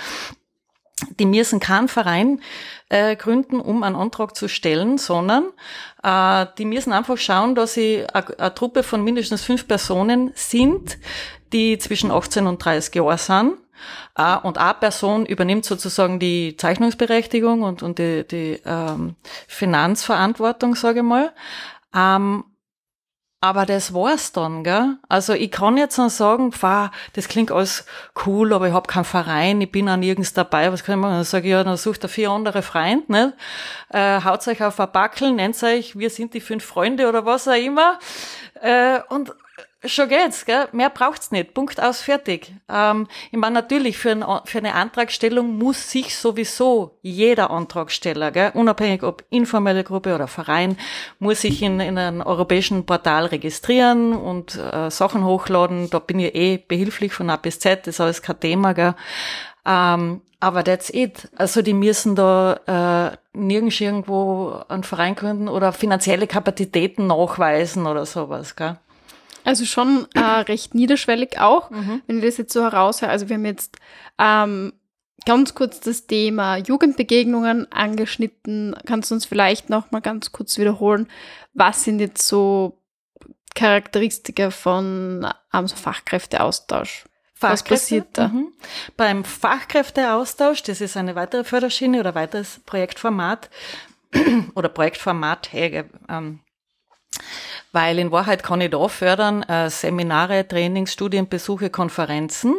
die 1.18 1.26
müssen 1.26 1.60
keinen 1.60 1.88
Verein 1.88 2.40
äh, 2.88 3.16
gründen, 3.16 3.60
um 3.60 3.82
einen 3.82 3.96
Antrag 3.96 4.34
zu 4.34 4.48
stellen, 4.48 4.96
sondern 4.96 5.44
äh, 6.02 6.46
die 6.56 6.64
müssen 6.64 6.92
einfach 6.92 7.18
schauen, 7.18 7.54
dass 7.54 7.74
sie 7.74 8.06
eine 8.14 8.54
Truppe 8.54 8.82
von 8.82 9.04
mindestens 9.04 9.42
fünf 9.42 9.68
Personen 9.68 10.32
sind, 10.34 10.98
die 11.52 11.78
zwischen 11.78 12.10
18 12.10 12.46
und 12.46 12.64
30 12.64 12.94
Jahren 12.94 13.18
sind. 13.18 13.52
Äh, 14.16 14.36
und 14.38 14.56
eine 14.56 14.74
Person 14.74 15.26
übernimmt 15.26 15.66
sozusagen 15.66 16.18
die 16.18 16.56
Zeichnungsberechtigung 16.56 17.62
und, 17.62 17.82
und 17.82 17.98
die, 17.98 18.26
die 18.26 18.60
ähm, 18.64 19.16
Finanzverantwortung, 19.48 20.76
sage 20.76 21.00
ich 21.00 21.04
mal. 21.04 21.32
Ähm, 21.94 22.44
aber 23.40 23.66
das 23.66 23.92
war's 23.92 24.32
dann, 24.32 24.64
gell? 24.64 24.96
Also 25.08 25.34
ich 25.34 25.50
kann 25.50 25.76
jetzt 25.76 25.98
noch 25.98 26.10
sagen, 26.10 26.52
pfah, 26.52 26.90
das 27.12 27.28
klingt 27.28 27.52
alles 27.52 27.84
cool, 28.24 28.52
aber 28.52 28.68
ich 28.68 28.74
hab 28.74 28.88
keinen 28.88 29.04
Verein, 29.04 29.60
ich 29.60 29.70
bin 29.70 29.88
auch 29.88 29.96
nirgends 29.96 30.32
dabei. 30.32 30.72
Was 30.72 30.82
kann 30.82 30.98
ich 30.98 31.02
machen? 31.02 31.14
Dann 31.14 31.24
sage 31.24 31.46
ich, 31.46 31.52
ja, 31.52 31.62
dann 31.62 31.76
sucht 31.76 32.04
ihr 32.04 32.08
vier 32.08 32.30
andere 32.30 32.62
Freunde, 32.62 33.04
ne? 33.12 33.34
Äh, 33.90 34.22
haut 34.24 34.46
euch 34.48 34.62
auf 34.62 34.80
ein 34.80 34.90
Backel, 34.90 35.32
nennt 35.32 35.62
euch, 35.62 35.98
wir 35.98 36.10
sind 36.10 36.34
die 36.34 36.40
fünf 36.40 36.64
Freunde 36.64 37.08
oder 37.08 37.26
was 37.26 37.46
auch 37.46 37.52
immer. 37.52 37.98
Äh, 38.62 39.00
und 39.10 39.34
Schon 39.86 40.08
geht's, 40.08 40.44
gell? 40.44 40.68
Mehr 40.72 40.90
braucht's 40.90 41.30
nicht. 41.30 41.54
Punkt 41.54 41.80
aus, 41.80 42.00
fertig. 42.00 42.52
Ähm, 42.68 43.06
ich 43.30 43.38
meine, 43.38 43.54
natürlich, 43.54 43.98
für, 43.98 44.10
ein, 44.10 44.24
für 44.44 44.58
eine 44.58 44.74
Antragstellung 44.74 45.58
muss 45.58 45.90
sich 45.90 46.16
sowieso 46.16 46.98
jeder 47.02 47.50
Antragsteller, 47.50 48.30
gell? 48.30 48.50
unabhängig 48.54 49.02
ob 49.02 49.24
informelle 49.30 49.84
Gruppe 49.84 50.14
oder 50.14 50.28
Verein, 50.28 50.76
muss 51.18 51.42
sich 51.42 51.62
in, 51.62 51.80
in 51.80 51.98
einem 51.98 52.20
europäischen 52.20 52.86
Portal 52.86 53.26
registrieren 53.26 54.14
und 54.14 54.56
äh, 54.56 54.90
Sachen 54.90 55.24
hochladen. 55.24 55.90
Da 55.90 55.98
bin 55.98 56.20
ich 56.20 56.34
eh 56.34 56.56
behilflich 56.56 57.12
von 57.12 57.30
A 57.30 57.36
bis 57.36 57.58
Z, 57.60 57.86
das 57.86 57.96
ist 57.96 58.00
alles 58.00 58.22
kein 58.22 58.40
Thema, 58.40 58.72
gell? 58.72 58.94
Ähm, 59.64 60.22
aber 60.40 60.64
that's 60.64 60.90
it. 60.90 61.28
Also 61.36 61.62
die 61.62 61.72
müssen 61.72 62.14
da 62.14 63.12
äh, 63.12 63.16
nirgends 63.38 63.80
irgendwo 63.80 64.60
einen 64.68 64.84
Verein 64.84 65.14
gründen 65.14 65.48
oder 65.48 65.72
finanzielle 65.72 66.26
Kapazitäten 66.26 67.06
nachweisen 67.06 67.86
oder 67.86 68.06
sowas, 68.06 68.56
gell? 68.56 68.78
Also 69.46 69.64
schon 69.64 70.08
äh, 70.14 70.20
recht 70.20 70.74
niederschwellig 70.74 71.38
auch, 71.38 71.70
mhm. 71.70 72.02
wenn 72.06 72.18
ich 72.18 72.24
das 72.24 72.36
jetzt 72.36 72.52
so 72.52 72.62
heraushöre. 72.62 73.12
Also 73.12 73.28
wir 73.28 73.36
haben 73.36 73.44
jetzt 73.44 73.76
ähm, 74.18 74.72
ganz 75.24 75.54
kurz 75.54 75.78
das 75.78 76.08
Thema 76.08 76.56
Jugendbegegnungen 76.56 77.70
angeschnitten. 77.70 78.74
Kannst 78.86 79.10
du 79.10 79.14
uns 79.14 79.24
vielleicht 79.24 79.70
noch 79.70 79.92
mal 79.92 80.00
ganz 80.00 80.32
kurz 80.32 80.58
wiederholen, 80.58 81.06
was 81.54 81.84
sind 81.84 82.00
jetzt 82.00 82.26
so 82.26 82.82
Charakteristika 83.54 84.50
von 84.50 85.28
ähm, 85.54 85.68
so 85.68 85.76
Fachkräfteaustausch? 85.76 87.04
Was 87.38 87.62
passiert 87.62 88.08
da? 88.14 88.28
Mhm. 88.28 88.52
Beim 88.96 89.24
Fachkräfteaustausch, 89.24 90.64
das 90.64 90.80
ist 90.80 90.96
eine 90.96 91.14
weitere 91.14 91.44
Förderschiene 91.44 92.00
oder 92.00 92.16
weiteres 92.16 92.60
Projektformat 92.66 93.48
oder 94.56 94.68
Projektformat, 94.70 95.52
hey, 95.52 95.84
ähm, 96.08 96.40
weil 97.76 97.98
in 97.98 98.10
Wahrheit 98.10 98.42
kann 98.42 98.62
ich 98.62 98.70
da 98.70 98.88
fördern 98.88 99.42
äh, 99.42 99.68
Seminare, 99.68 100.48
Trainings, 100.48 100.94
Studienbesuche, 100.94 101.68
Konferenzen. 101.68 102.54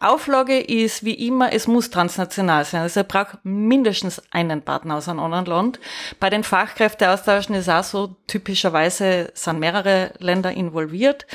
Auflage 0.00 0.58
ist 0.58 1.04
wie 1.04 1.14
immer, 1.28 1.52
es 1.52 1.68
muss 1.68 1.90
transnational 1.90 2.64
sein. 2.64 2.80
Also 2.80 2.98
er 2.98 3.04
braucht 3.04 3.38
mindestens 3.44 4.20
einen 4.32 4.62
Partner 4.62 4.96
aus 4.96 5.08
einem 5.08 5.20
anderen 5.20 5.44
Land. 5.44 5.78
Bei 6.18 6.28
den 6.28 6.42
Fachkräfteaustauschen 6.42 7.54
ist 7.54 7.68
auch 7.68 7.84
so, 7.84 8.16
typischerweise 8.26 9.30
sind 9.32 9.60
mehrere 9.60 10.10
Länder 10.18 10.50
involviert. 10.50 11.28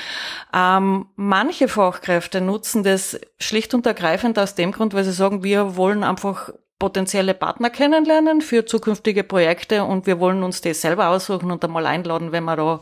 Ähm, 0.53 1.05
manche 1.15 1.69
Fachkräfte 1.69 2.41
nutzen 2.41 2.83
das 2.83 3.17
schlicht 3.39 3.73
und 3.73 3.85
ergreifend 3.85 4.37
aus 4.37 4.55
dem 4.55 4.73
Grund, 4.73 4.93
weil 4.93 5.05
sie 5.05 5.13
sagen, 5.13 5.45
wir 5.45 5.77
wollen 5.77 6.03
einfach 6.03 6.49
potenzielle 6.83 7.33
Partner 7.33 7.69
kennenlernen 7.69 8.41
für 8.41 8.65
zukünftige 8.65 9.23
Projekte 9.23 9.85
und 9.85 10.05
wir 10.05 10.19
wollen 10.19 10.43
uns 10.43 10.59
das 10.59 10.81
selber 10.81 11.07
aussuchen 11.07 11.49
und 11.49 11.63
einmal 11.63 11.85
einladen, 11.85 12.33
wenn 12.33 12.43
wir 12.43 12.57
da 12.57 12.81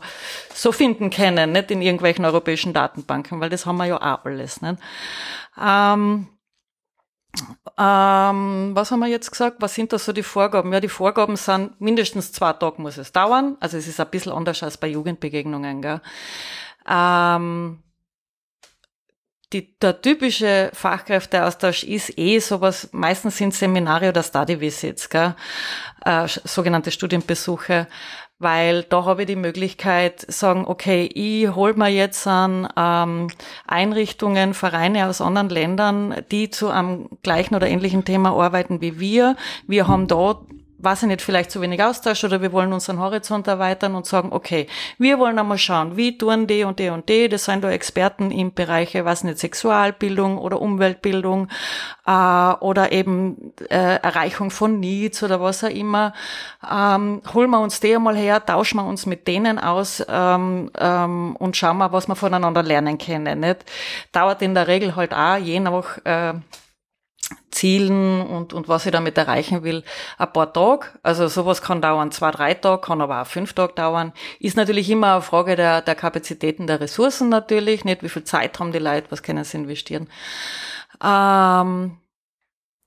so 0.52 0.72
finden 0.72 1.08
können, 1.10 1.52
nicht 1.52 1.70
in 1.70 1.80
irgendwelchen 1.80 2.24
europäischen 2.24 2.72
Datenbanken, 2.72 3.40
weil 3.40 3.48
das 3.48 3.64
haben 3.64 3.76
wir 3.76 3.86
ja 3.86 3.98
auch 3.98 4.24
alles. 4.24 4.58
Ähm, 4.60 6.26
ähm, 7.78 8.70
was 8.74 8.90
haben 8.90 8.98
wir 8.98 9.06
jetzt 9.06 9.30
gesagt? 9.30 9.58
Was 9.60 9.76
sind 9.76 9.92
da 9.92 10.00
so 10.00 10.12
die 10.12 10.24
Vorgaben? 10.24 10.72
Ja, 10.72 10.80
die 10.80 10.88
Vorgaben 10.88 11.36
sind 11.36 11.80
mindestens 11.80 12.32
zwei 12.32 12.54
Tage 12.54 12.82
muss 12.82 12.96
es 12.98 13.12
dauern. 13.12 13.56
Also 13.60 13.76
es 13.76 13.86
ist 13.86 14.00
ein 14.00 14.10
bisschen 14.10 14.32
anders 14.32 14.64
als 14.64 14.78
bei 14.78 14.88
Jugendbegegnungen. 14.88 15.80
Gell? 15.80 16.00
Ähm, 16.88 17.84
die, 19.52 19.78
der 19.78 20.00
typische 20.00 20.70
Fachkräfteaustausch 20.72 21.84
ist 21.84 22.18
eh 22.18 22.38
sowas, 22.38 22.88
meistens 22.92 23.36
sind 23.36 23.54
Seminare 23.54 24.08
oder 24.08 24.22
Study 24.22 24.60
Visits, 24.60 25.08
gell? 25.08 25.34
Äh, 26.04 26.26
sogenannte 26.26 26.90
Studienbesuche, 26.90 27.86
weil 28.38 28.82
da 28.84 29.04
habe 29.04 29.22
ich 29.22 29.26
die 29.28 29.36
Möglichkeit, 29.36 30.24
sagen, 30.28 30.64
okay, 30.66 31.08
ich 31.14 31.54
hol 31.54 31.74
mir 31.74 31.88
jetzt 31.88 32.26
an 32.26 32.68
ähm, 32.76 33.28
Einrichtungen, 33.66 34.54
Vereine 34.54 35.06
aus 35.06 35.20
anderen 35.20 35.48
Ländern, 35.48 36.24
die 36.30 36.50
zu 36.50 36.70
einem 36.70 37.08
gleichen 37.22 37.54
oder 37.54 37.68
ähnlichen 37.68 38.04
Thema 38.04 38.30
arbeiten 38.30 38.80
wie 38.80 38.98
wir. 38.98 39.36
Wir 39.68 39.86
haben 39.86 40.08
da 40.08 40.40
weiß 40.82 41.04
ich 41.04 41.08
nicht, 41.08 41.22
vielleicht 41.22 41.50
zu 41.50 41.60
wenig 41.60 41.82
Austausch 41.82 42.24
oder 42.24 42.42
wir 42.42 42.52
wollen 42.52 42.72
unseren 42.72 42.98
Horizont 42.98 43.46
erweitern 43.46 43.94
und 43.94 44.04
sagen, 44.06 44.30
okay, 44.32 44.66
wir 44.98 45.18
wollen 45.18 45.38
einmal 45.38 45.58
schauen, 45.58 45.96
wie 45.96 46.18
tun 46.18 46.46
die 46.46 46.64
und 46.64 46.78
die 46.78 46.88
und 46.88 47.08
die, 47.08 47.28
das 47.28 47.44
sind 47.44 47.62
da 47.62 47.70
Experten 47.70 48.30
im 48.30 48.52
Bereich, 48.52 48.94
weiß 48.94 49.24
nicht, 49.24 49.38
Sexualbildung 49.38 50.38
oder 50.38 50.60
Umweltbildung 50.60 51.48
äh, 52.06 52.10
oder 52.10 52.90
eben 52.92 53.52
äh, 53.70 53.96
Erreichung 54.02 54.50
von 54.50 54.80
Needs 54.80 55.22
oder 55.22 55.40
was 55.40 55.62
auch 55.62 55.68
immer. 55.68 56.12
Ähm, 56.68 57.22
holen 57.32 57.50
wir 57.50 57.60
uns 57.60 57.80
die 57.80 57.94
einmal 57.94 58.16
her, 58.16 58.44
tauschen 58.44 58.78
wir 58.78 58.84
uns 58.84 59.06
mit 59.06 59.28
denen 59.28 59.58
aus 59.58 60.04
ähm, 60.08 60.70
ähm, 60.78 61.36
und 61.36 61.56
schauen 61.56 61.78
wir, 61.78 61.92
was 61.92 62.08
wir 62.08 62.16
voneinander 62.16 62.62
lernen 62.62 62.98
können. 62.98 63.40
Nicht? 63.40 63.64
Dauert 64.10 64.42
in 64.42 64.54
der 64.54 64.66
Regel 64.66 64.96
halt 64.96 65.14
auch, 65.14 65.36
je 65.36 65.60
nach 65.60 65.98
äh, 66.04 66.34
Zielen 67.50 68.20
und, 68.22 68.52
und 68.52 68.68
was 68.68 68.86
ich 68.86 68.92
damit 68.92 69.16
erreichen 69.16 69.62
will, 69.62 69.84
ein 70.18 70.32
paar 70.32 70.52
Tage. 70.52 70.86
Also 71.02 71.28
sowas 71.28 71.62
kann 71.62 71.80
dauern 71.80 72.10
zwei, 72.10 72.30
drei 72.30 72.54
Tage, 72.54 72.80
kann 72.80 73.00
aber 73.00 73.22
auch 73.22 73.26
fünf 73.26 73.52
Tage 73.52 73.74
dauern. 73.74 74.12
Ist 74.40 74.56
natürlich 74.56 74.90
immer 74.90 75.14
eine 75.14 75.22
Frage 75.22 75.54
der, 75.56 75.82
der 75.82 75.94
Kapazitäten 75.94 76.66
der 76.66 76.80
Ressourcen 76.80 77.28
natürlich, 77.28 77.84
nicht 77.84 78.02
wie 78.02 78.08
viel 78.08 78.24
Zeit 78.24 78.58
haben 78.58 78.72
die 78.72 78.78
Leute, 78.78 79.10
was 79.10 79.22
können 79.22 79.44
sie 79.44 79.58
investieren. 79.58 80.08
Ähm, 81.02 81.98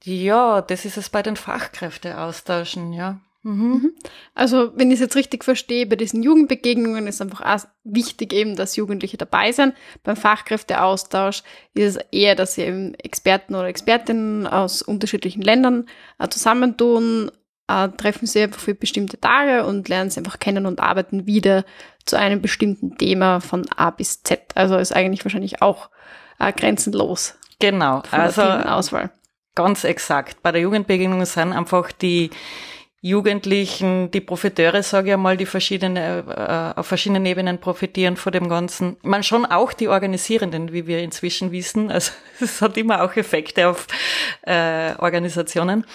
ja, 0.03 0.61
das 0.61 0.85
ist 0.85 0.97
es 0.97 1.09
bei 1.09 1.23
den 1.23 1.35
Fachkräfteaustauschen, 1.35 2.93
ja. 2.93 3.19
Mhm. 3.45 3.63
mhm. 3.63 3.93
Also, 4.33 4.71
wenn 4.75 4.89
ich 4.89 4.95
es 4.95 5.01
jetzt 5.01 5.15
richtig 5.15 5.43
verstehe, 5.43 5.85
bei 5.85 5.95
diesen 5.95 6.23
Jugendbegegnungen 6.23 7.07
ist 7.07 7.21
einfach 7.21 7.41
auch 7.41 7.67
wichtig 7.83 8.33
eben, 8.33 8.55
dass 8.55 8.75
Jugendliche 8.75 9.17
dabei 9.17 9.51
sind. 9.51 9.75
Beim 10.03 10.15
Fachkräfteaustausch 10.15 11.43
ist 11.75 11.95
es 11.95 12.03
eher, 12.11 12.35
dass 12.35 12.55
sie 12.55 12.63
eben 12.63 12.95
Experten 12.95 13.53
oder 13.53 13.67
Expertinnen 13.67 14.47
aus 14.47 14.81
unterschiedlichen 14.81 15.43
Ländern 15.43 15.85
äh, 16.17 16.27
zusammentun, 16.27 17.31
äh, 17.67 17.89
treffen 17.89 18.25
sie 18.25 18.41
einfach 18.41 18.59
für 18.59 18.73
bestimmte 18.73 19.19
Tage 19.19 19.65
und 19.65 19.87
lernen 19.89 20.09
sie 20.09 20.19
einfach 20.19 20.39
kennen 20.39 20.65
und 20.65 20.79
arbeiten 20.79 21.27
wieder 21.27 21.65
zu 22.05 22.17
einem 22.17 22.41
bestimmten 22.41 22.97
Thema 22.97 23.41
von 23.41 23.65
A 23.75 23.91
bis 23.91 24.23
Z. 24.23 24.55
Also 24.55 24.75
ist 24.75 24.95
eigentlich 24.95 25.23
wahrscheinlich 25.23 25.61
auch 25.61 25.89
äh, 26.39 26.51
grenzenlos. 26.51 27.35
Genau, 27.59 28.01
also 28.09 28.41
Auswahl. 28.41 29.11
ganz 29.53 29.83
exakt. 29.83 30.41
Bei 30.41 30.51
der 30.51 30.61
Jugendbegegnung 30.61 31.23
sind 31.25 31.53
einfach 31.53 31.91
die 31.91 32.31
Jugendlichen, 33.05 34.09
die 34.09 34.19
Profiteure, 34.19 34.81
sage 34.81 35.09
ich 35.09 35.13
einmal, 35.13 35.37
die 35.37 35.45
verschiedene, 35.45 36.23
äh, 36.75 36.79
auf 36.79 36.87
verschiedenen 36.87 37.23
Ebenen 37.27 37.59
profitieren 37.59 38.17
von 38.17 38.31
dem 38.31 38.49
Ganzen. 38.49 38.97
Man 39.03 39.21
schon 39.21 39.45
auch 39.45 39.73
die 39.73 39.89
Organisierenden, 39.89 40.73
wie 40.73 40.87
wir 40.87 41.03
inzwischen 41.03 41.51
wissen. 41.51 41.91
Also 41.91 42.13
es 42.41 42.63
hat 42.63 42.77
immer 42.77 43.03
auch 43.03 43.15
Effekte 43.15 43.69
auf 43.69 43.85
äh, 44.41 44.95
Organisationen. 44.97 45.85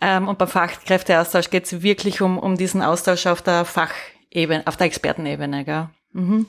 Ähm, 0.00 0.28
und 0.28 0.38
beim 0.38 0.46
Fachkräfteaustausch 0.46 1.50
geht 1.50 1.64
es 1.64 1.82
wirklich 1.82 2.20
um, 2.20 2.38
um 2.38 2.56
diesen 2.56 2.80
Austausch 2.80 3.26
auf 3.26 3.42
der 3.42 3.64
Fachebene, 3.64 4.64
auf 4.68 4.76
der 4.76 4.86
Expertenebene. 4.86 5.64
Gell? 5.64 5.88
Mhm. 6.12 6.46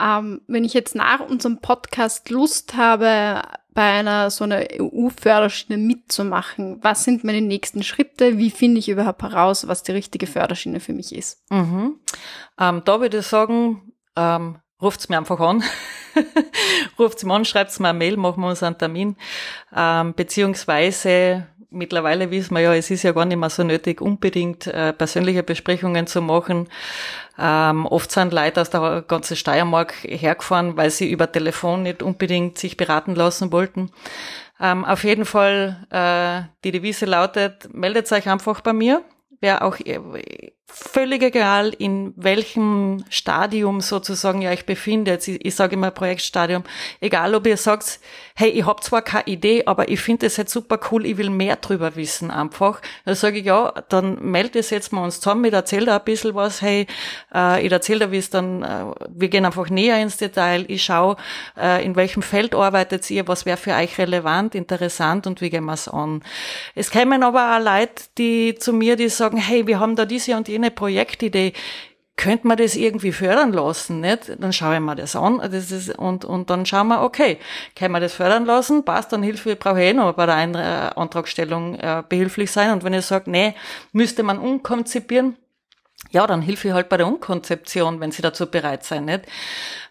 Ähm, 0.00 0.40
wenn 0.46 0.64
ich 0.64 0.74
jetzt 0.74 0.94
nach 0.94 1.20
unserem 1.20 1.60
Podcast 1.60 2.30
Lust 2.30 2.76
habe, 2.76 3.42
bei 3.78 3.92
einer 3.92 4.28
so 4.30 4.42
einer 4.42 4.64
EU-Förderschiene 4.80 5.78
mitzumachen, 5.78 6.78
was 6.82 7.04
sind 7.04 7.22
meine 7.22 7.40
nächsten 7.40 7.84
Schritte? 7.84 8.36
Wie 8.36 8.50
finde 8.50 8.80
ich 8.80 8.88
überhaupt 8.88 9.22
heraus, 9.22 9.68
was 9.68 9.84
die 9.84 9.92
richtige 9.92 10.26
Förderschiene 10.26 10.80
für 10.80 10.92
mich 10.92 11.14
ist? 11.14 11.48
Mhm. 11.50 11.94
Ähm, 12.58 12.82
da 12.84 13.00
würde 13.00 13.18
ich 13.18 13.26
sagen, 13.26 13.92
ähm, 14.16 14.58
ruft's 14.82 15.08
mir 15.08 15.18
einfach 15.18 15.38
an. 15.38 15.62
ruft's 16.98 17.22
mir 17.22 17.34
an, 17.34 17.44
schreibt's 17.44 17.78
mir 17.78 17.90
eine 17.90 17.98
Mail, 17.98 18.16
machen 18.16 18.42
wir 18.42 18.48
uns 18.48 18.64
einen 18.64 18.78
Termin. 18.78 19.16
Ähm, 19.72 20.12
beziehungsweise 20.14 21.46
mittlerweile 21.70 22.30
wissen 22.30 22.54
wir 22.54 22.62
ja, 22.62 22.74
es 22.74 22.90
ist 22.90 23.02
ja 23.02 23.12
gar 23.12 23.24
nicht 23.24 23.38
mehr 23.38 23.50
so 23.50 23.62
nötig, 23.62 24.00
unbedingt 24.00 24.66
äh, 24.66 24.92
persönliche 24.92 25.42
Besprechungen 25.42 26.06
zu 26.06 26.22
machen. 26.22 26.68
Ähm, 27.38 27.86
oft 27.86 28.10
sind 28.10 28.32
Leute 28.32 28.60
aus 28.60 28.70
der 28.70 29.04
ganzen 29.06 29.36
Steiermark 29.36 29.94
hergefahren, 30.02 30.76
weil 30.76 30.90
sie 30.90 31.10
über 31.10 31.30
Telefon 31.30 31.82
nicht 31.82 32.02
unbedingt 32.02 32.58
sich 32.58 32.76
beraten 32.76 33.14
lassen 33.14 33.52
wollten. 33.52 33.90
Ähm, 34.60 34.84
auf 34.84 35.04
jeden 35.04 35.24
Fall, 35.24 35.86
äh, 35.90 36.48
die 36.64 36.72
Devise 36.72 37.06
lautet, 37.06 37.72
meldet 37.72 38.10
euch 38.10 38.28
einfach 38.28 38.60
bei 38.60 38.72
mir. 38.72 39.02
Wäre 39.40 39.62
auch 39.62 39.76
völlig 40.70 41.22
egal, 41.22 41.72
in 41.78 42.12
welchem 42.16 43.04
Stadium 43.08 43.80
sozusagen 43.80 44.42
ihr 44.42 44.50
euch 44.50 44.66
befindet. 44.66 45.26
Ich, 45.26 45.44
ich 45.44 45.54
sage 45.54 45.74
immer 45.74 45.90
Projektstadium. 45.90 46.62
Egal, 47.00 47.34
ob 47.34 47.46
ihr 47.46 47.56
sagt, 47.56 48.00
hey, 48.34 48.50
ich 48.50 48.66
habe 48.66 48.80
zwar 48.82 49.02
keine 49.02 49.26
Idee, 49.26 49.64
aber 49.66 49.88
ich 49.88 50.00
finde 50.00 50.26
es 50.26 50.36
jetzt 50.36 50.52
super 50.52 50.78
cool, 50.90 51.06
ich 51.06 51.16
will 51.16 51.30
mehr 51.30 51.56
drüber 51.56 51.96
wissen 51.96 52.30
einfach. 52.30 52.80
Dann 53.04 53.14
sage 53.14 53.38
ich, 53.38 53.46
ja, 53.46 53.72
dann 53.88 54.18
meldet 54.20 54.56
es 54.56 54.70
jetzt 54.70 54.92
mal 54.92 55.02
uns 55.02 55.20
zusammen, 55.20 55.46
ich 55.46 55.52
erzähle 55.52 55.86
da 55.86 55.96
ein 55.96 56.04
bisschen 56.04 56.34
was, 56.34 56.60
hey, 56.60 56.86
äh, 57.34 57.64
ich 57.64 57.72
erzähle 57.72 58.00
da, 58.00 58.12
wie 58.12 58.18
es 58.18 58.30
dann, 58.30 58.62
äh, 58.62 58.84
wir 59.08 59.28
gehen 59.28 59.46
einfach 59.46 59.70
näher 59.70 60.00
ins 60.00 60.18
Detail, 60.18 60.66
ich 60.68 60.84
schaue, 60.84 61.16
äh, 61.58 61.84
in 61.84 61.96
welchem 61.96 62.22
Feld 62.22 62.54
arbeitet 62.54 63.10
ihr, 63.10 63.26
was 63.26 63.46
wäre 63.46 63.56
für 63.56 63.74
euch 63.74 63.98
relevant, 63.98 64.54
interessant 64.54 65.26
und 65.26 65.40
wie 65.40 65.50
gehen 65.50 65.64
wir 65.64 65.72
es 65.72 65.88
an. 65.88 66.22
Es 66.74 66.90
kämen 66.90 67.22
aber 67.22 67.56
auch 67.56 67.62
Leute, 67.62 68.04
die 68.18 68.54
zu 68.54 68.72
mir, 68.72 68.96
die 68.96 69.08
sagen, 69.08 69.38
hey, 69.38 69.66
wir 69.66 69.80
haben 69.80 69.96
da 69.96 70.04
diese 70.04 70.36
und 70.36 70.46
jene 70.46 70.57
Projektidee, 70.70 71.52
könnte 72.18 72.48
man 72.48 72.56
das 72.58 72.74
irgendwie 72.74 73.12
fördern 73.12 73.52
lassen, 73.52 74.00
nicht? 74.00 74.32
Dann 74.38 74.52
schaue 74.52 74.74
ich 74.74 74.80
mir 74.80 74.96
das 74.96 75.14
an, 75.16 75.38
das 75.38 75.70
ist, 75.70 75.96
und, 75.96 76.24
und 76.24 76.50
dann 76.50 76.66
schauen 76.66 76.88
wir, 76.88 77.02
okay, 77.02 77.38
kann 77.76 77.92
man 77.92 78.02
das 78.02 78.12
fördern 78.12 78.44
lassen? 78.44 78.84
Passt, 78.84 79.12
dann 79.12 79.22
Hilfe, 79.22 79.54
brauche 79.54 79.80
ich 79.80 79.90
eh 79.90 79.92
noch 79.92 80.12
bei 80.14 80.26
der 80.26 80.36
äh, 80.36 81.00
Antragstellung 81.00 81.76
äh, 81.76 82.02
behilflich 82.06 82.50
sein. 82.50 82.72
Und 82.72 82.82
wenn 82.82 82.92
ich 82.92 83.06
sage, 83.06 83.30
nee, 83.30 83.54
müsste 83.92 84.24
man 84.24 84.38
umkonzipieren, 84.38 85.36
ja, 86.10 86.26
dann 86.26 86.42
hilfe 86.42 86.68
ich 86.68 86.74
halt 86.74 86.88
bei 86.88 86.96
der 86.96 87.06
Umkonzeption, 87.06 88.00
wenn 88.00 88.10
sie 88.10 88.22
dazu 88.22 88.50
bereit 88.50 88.84
sein, 88.84 89.04
nicht? 89.04 89.22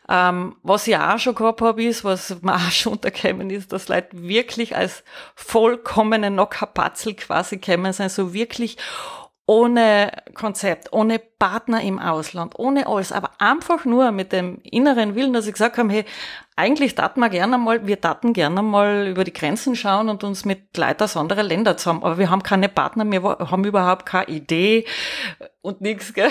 Ähm, 0.09 0.55
was 0.63 0.87
ich 0.87 0.97
auch 0.97 1.19
schon 1.19 1.35
gehabt 1.35 1.61
habe, 1.61 1.83
ist, 1.83 2.03
was 2.03 2.41
mir 2.41 2.55
auch 2.55 2.71
schon 2.71 2.93
untergekommen 2.93 3.49
ist, 3.49 3.71
dass 3.71 3.87
Leute 3.87 4.09
wirklich 4.13 4.75
als 4.75 5.03
vollkommene 5.35 6.31
Nockerpatzel 6.31 7.13
quasi 7.13 7.57
kämen 7.57 7.93
sein, 7.93 8.09
so 8.09 8.33
wirklich 8.33 8.77
ohne 9.47 10.11
Konzept, 10.33 10.91
ohne 10.91 11.19
Partner 11.19 11.81
im 11.81 11.99
Ausland, 11.99 12.59
ohne 12.59 12.85
alles, 12.85 13.13
aber 13.13 13.31
einfach 13.39 13.85
nur 13.85 14.11
mit 14.11 14.33
dem 14.33 14.59
inneren 14.61 15.15
Willen, 15.15 15.31
dass 15.31 15.47
ich 15.47 15.53
gesagt 15.53 15.77
habe, 15.77 15.91
hey, 15.91 16.05
eigentlich 16.57 16.95
taten 16.95 17.21
wir 17.21 17.29
gerne 17.29 17.57
mal, 17.57 17.87
wir 17.87 17.99
taten 17.99 18.33
gerne 18.33 18.61
mal 18.61 19.07
über 19.07 19.23
die 19.23 19.31
Grenzen 19.31 19.77
schauen 19.77 20.09
und 20.09 20.25
uns 20.25 20.43
mit 20.43 20.75
Leuten 20.77 21.03
aus 21.03 21.15
anderen 21.15 21.47
Ländern 21.47 21.77
zusammen, 21.77 22.03
aber 22.03 22.17
wir 22.17 22.29
haben 22.29 22.43
keine 22.43 22.67
Partner, 22.67 23.09
wir 23.09 23.23
haben 23.23 23.63
überhaupt 23.63 24.05
keine 24.05 24.27
Idee 24.27 24.85
und 25.61 25.79
nichts, 25.79 26.13
gell? 26.13 26.29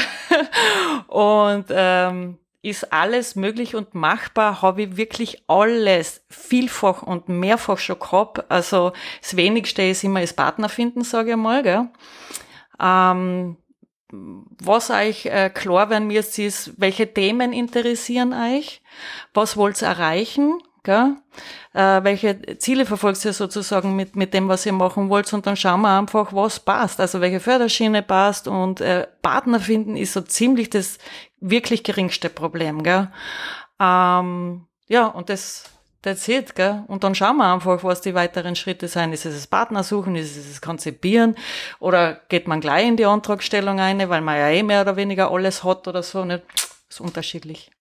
Und 1.08 1.66
ähm, 1.70 2.38
ist 2.62 2.92
alles 2.92 3.36
möglich 3.36 3.76
und 3.76 3.94
machbar, 3.94 4.60
habe 4.60 4.82
ich 4.82 4.96
wirklich 4.96 5.44
alles 5.46 6.24
vielfach 6.28 7.02
und 7.02 7.28
mehrfach 7.28 7.78
schon 7.78 8.00
gehabt. 8.00 8.50
Also 8.50 8.92
das 9.22 9.36
Wenigste 9.36 9.82
ist 9.82 10.02
immer 10.02 10.20
das 10.20 10.32
Partner 10.32 10.68
finden, 10.68 11.04
sage 11.04 11.30
ich 11.30 11.36
mal, 11.36 11.62
gell? 11.62 11.88
Ähm, 12.80 13.56
was 14.10 14.90
euch 14.90 15.26
äh, 15.26 15.50
klar 15.50 15.90
werden 15.90 16.06
müsst, 16.06 16.38
ist, 16.38 16.72
welche 16.80 17.12
Themen 17.12 17.52
interessieren 17.52 18.32
euch? 18.32 18.82
Was 19.34 19.56
wollt 19.56 19.82
ihr 19.82 19.88
erreichen? 19.88 20.60
Gell? 20.84 21.16
Äh, 21.72 22.04
welche 22.04 22.58
Ziele 22.58 22.86
verfolgt 22.86 23.24
ihr 23.24 23.32
sozusagen 23.32 23.96
mit, 23.96 24.14
mit 24.14 24.32
dem, 24.32 24.48
was 24.48 24.64
ihr 24.64 24.72
machen 24.72 25.10
wollt? 25.10 25.32
Und 25.32 25.44
dann 25.46 25.56
schauen 25.56 25.80
wir 25.80 25.98
einfach, 25.98 26.32
was 26.32 26.60
passt. 26.60 27.00
Also 27.00 27.20
welche 27.20 27.40
Förderschiene 27.40 28.02
passt 28.02 28.46
und 28.46 28.80
äh, 28.80 29.08
Partner 29.20 29.58
finden 29.58 29.96
ist 29.96 30.12
so 30.12 30.20
ziemlich 30.20 30.70
das 30.70 30.98
wirklich 31.40 31.82
geringste 31.82 32.30
Problem. 32.30 32.84
Gell? 32.84 33.10
Ähm, 33.80 34.66
ja, 34.86 35.06
und 35.06 35.28
das 35.28 35.64
That's 36.06 36.28
it, 36.28 36.54
gell? 36.54 36.84
Und 36.86 37.02
dann 37.02 37.16
schauen 37.16 37.38
wir 37.38 37.52
einfach, 37.52 37.82
was 37.82 38.00
die 38.00 38.14
weiteren 38.14 38.54
Schritte 38.54 38.86
sind. 38.86 39.12
Ist 39.12 39.26
es 39.26 39.34
das 39.34 39.48
Partnersuchen, 39.48 40.14
ist 40.14 40.36
es 40.36 40.48
das 40.48 40.60
Konzipieren 40.60 41.34
oder 41.80 42.20
geht 42.28 42.46
man 42.46 42.60
gleich 42.60 42.86
in 42.86 42.96
die 42.96 43.06
Antragstellung 43.06 43.80
ein, 43.80 43.98
weil 44.08 44.20
man 44.20 44.36
ja 44.36 44.48
eh 44.50 44.62
mehr 44.62 44.82
oder 44.82 44.94
weniger 44.94 45.32
alles 45.32 45.64
hat 45.64 45.88
oder 45.88 46.04
so? 46.04 46.24
Das 46.24 46.42
ist 46.88 47.00
unterschiedlich. 47.00 47.72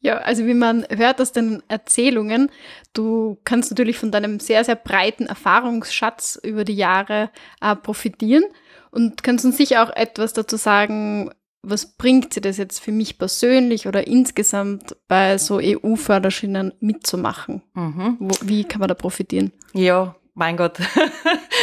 Ja, 0.00 0.18
also 0.18 0.44
wie 0.44 0.52
man 0.52 0.84
hört 0.90 1.18
aus 1.18 1.32
den 1.32 1.62
Erzählungen, 1.68 2.50
du 2.92 3.38
kannst 3.44 3.70
natürlich 3.70 3.96
von 3.96 4.12
deinem 4.12 4.38
sehr, 4.38 4.62
sehr 4.62 4.76
breiten 4.76 5.24
Erfahrungsschatz 5.24 6.38
über 6.42 6.62
die 6.62 6.76
Jahre 6.76 7.30
äh, 7.62 7.74
profitieren 7.74 8.44
und 8.90 9.22
kannst 9.22 9.46
uns 9.46 9.56
sicher 9.56 9.82
auch 9.82 9.96
etwas 9.96 10.34
dazu 10.34 10.56
sagen, 10.56 11.30
was 11.68 11.96
bringt 11.96 12.32
sie 12.32 12.40
das 12.40 12.56
jetzt 12.56 12.78
für 12.78 12.92
mich 12.92 13.18
persönlich 13.18 13.86
oder 13.88 14.06
insgesamt 14.06 14.96
bei 15.08 15.36
so 15.38 15.58
EU-Förderschienen 15.62 16.72
mitzumachen? 16.80 17.62
Mhm. 17.74 18.16
Wo, 18.20 18.34
wie 18.42 18.64
kann 18.64 18.80
man 18.80 18.88
da 18.88 18.94
profitieren? 18.94 19.52
Ja, 19.72 20.14
mein 20.34 20.56
Gott. 20.56 20.78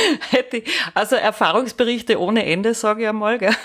also 0.94 1.16
Erfahrungsberichte 1.16 2.20
ohne 2.20 2.46
Ende, 2.46 2.74
sage 2.74 3.04
ich 3.04 3.08
einmal. 3.08 3.39
Gell? 3.39 3.56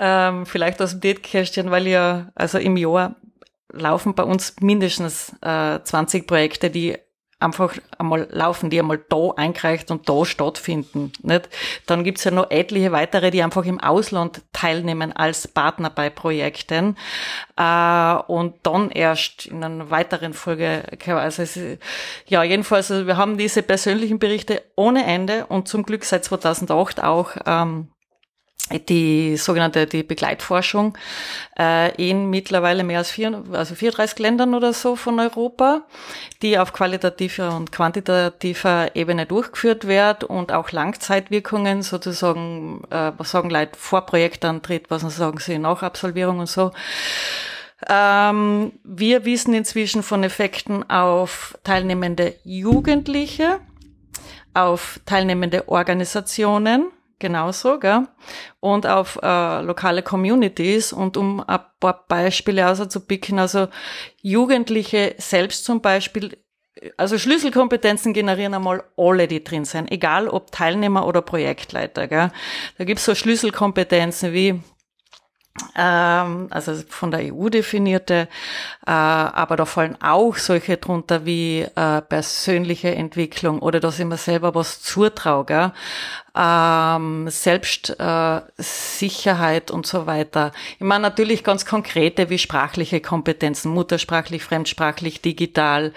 Ähm, 0.00 0.46
vielleicht 0.46 0.80
aus 0.80 0.92
dem 0.92 1.00
Date-Kästchen, 1.00 1.72
weil 1.72 1.88
ja, 1.88 2.30
also 2.36 2.58
im 2.58 2.76
Jahr 2.76 3.16
laufen 3.72 4.14
bei 4.14 4.22
uns 4.22 4.54
mindestens 4.60 5.34
äh, 5.42 5.80
20 5.82 6.24
Projekte, 6.24 6.70
die 6.70 6.96
einfach 7.40 7.76
einmal 7.98 8.26
laufen, 8.30 8.68
die 8.68 8.80
einmal 8.80 8.98
da 9.08 9.30
eingereicht 9.36 9.90
und 9.90 10.08
da 10.08 10.24
stattfinden. 10.24 11.12
Nicht? 11.22 11.48
Dann 11.86 12.02
gibt's 12.02 12.24
ja 12.24 12.30
noch 12.30 12.50
etliche 12.50 12.90
weitere, 12.90 13.30
die 13.30 13.42
einfach 13.42 13.64
im 13.64 13.80
Ausland 13.80 14.42
teilnehmen 14.52 15.12
als 15.12 15.46
Partner 15.46 15.90
bei 15.90 16.10
Projekten 16.10 16.96
äh, 17.56 18.14
und 18.26 18.54
dann 18.64 18.90
erst 18.90 19.46
in 19.46 19.62
einer 19.62 19.90
weiteren 19.90 20.34
Folge. 20.34 20.82
Also 21.06 21.42
es, 21.42 21.58
ja, 22.26 22.42
jedenfalls, 22.42 22.90
also 22.90 23.06
wir 23.06 23.16
haben 23.16 23.38
diese 23.38 23.62
persönlichen 23.62 24.18
Berichte 24.18 24.62
ohne 24.74 25.04
Ende 25.04 25.46
und 25.46 25.68
zum 25.68 25.84
Glück 25.84 26.04
seit 26.04 26.24
2008 26.24 27.02
auch 27.02 27.30
ähm, 27.46 27.88
die 28.88 29.36
sogenannte 29.36 29.86
die 29.86 30.02
Begleitforschung 30.02 30.96
äh, 31.58 31.94
in 31.96 32.28
mittlerweile 32.28 32.84
mehr 32.84 32.98
als 32.98 33.10
vier, 33.10 33.42
also 33.52 33.74
34 33.74 34.18
Ländern 34.18 34.54
oder 34.54 34.72
so 34.72 34.96
von 34.96 35.18
Europa, 35.20 35.82
die 36.42 36.58
auf 36.58 36.72
qualitativer 36.72 37.56
und 37.56 37.72
quantitativer 37.72 38.94
Ebene 38.94 39.26
durchgeführt 39.26 39.86
wird 39.86 40.24
und 40.24 40.52
auch 40.52 40.70
Langzeitwirkungen 40.70 41.82
sozusagen, 41.82 42.82
äh, 42.90 43.12
was 43.16 43.30
sagen 43.30 43.50
Leute, 43.50 43.78
vor 43.78 44.02
Projektantritt, 44.02 44.90
was 44.90 45.02
sagen 45.16 45.38
sie, 45.38 45.58
nach 45.58 45.82
Absolvierung 45.82 46.40
und 46.40 46.48
so. 46.48 46.72
Ähm, 47.88 48.72
wir 48.82 49.24
wissen 49.24 49.54
inzwischen 49.54 50.02
von 50.02 50.24
Effekten 50.24 50.88
auf 50.90 51.56
teilnehmende 51.62 52.34
Jugendliche, 52.42 53.60
auf 54.52 55.00
teilnehmende 55.06 55.68
Organisationen, 55.68 56.90
genauso, 57.18 57.78
gell? 57.78 58.06
Und 58.60 58.86
auf 58.86 59.18
äh, 59.22 59.60
lokale 59.62 60.02
Communities 60.02 60.92
und 60.92 61.16
um 61.16 61.40
ein 61.40 61.60
paar 61.80 62.04
Beispiele 62.08 62.68
auszupicken, 62.68 63.38
also 63.38 63.68
Jugendliche 64.20 65.14
selbst 65.18 65.64
zum 65.64 65.80
Beispiel, 65.80 66.36
also 66.96 67.18
Schlüsselkompetenzen 67.18 68.12
generieren 68.12 68.54
einmal 68.54 68.84
alle, 68.96 69.28
die 69.28 69.42
drin 69.42 69.64
sind, 69.64 69.90
egal 69.90 70.28
ob 70.28 70.52
Teilnehmer 70.52 71.06
oder 71.06 71.22
Projektleiter, 71.22 72.06
gell? 72.06 72.30
Da 72.78 72.84
gibt's 72.84 73.04
so 73.04 73.14
Schlüsselkompetenzen 73.14 74.32
wie 74.32 74.60
also 75.74 76.74
von 76.88 77.10
der 77.10 77.32
EU 77.32 77.48
definierte, 77.48 78.28
äh, 78.86 78.90
aber 78.90 79.56
da 79.56 79.64
fallen 79.64 79.96
auch 80.02 80.36
solche 80.36 80.76
drunter 80.76 81.24
wie 81.24 81.62
äh, 81.62 82.02
persönliche 82.02 82.94
Entwicklung 82.94 83.58
oder 83.60 83.80
dass 83.80 83.98
ich 83.98 84.04
mir 84.04 84.16
selber 84.16 84.54
was 84.54 84.80
zutraue, 84.82 85.72
ähm, 86.34 87.28
Selbstsicherheit 87.28 89.70
äh, 89.70 89.72
und 89.72 89.86
so 89.86 90.06
weiter. 90.06 90.52
Ich 90.74 90.84
meine 90.84 91.02
natürlich 91.02 91.44
ganz 91.44 91.66
konkrete 91.66 92.30
wie 92.30 92.38
sprachliche 92.38 93.00
Kompetenzen, 93.00 93.72
muttersprachlich, 93.72 94.44
fremdsprachlich, 94.44 95.20
digital, 95.22 95.92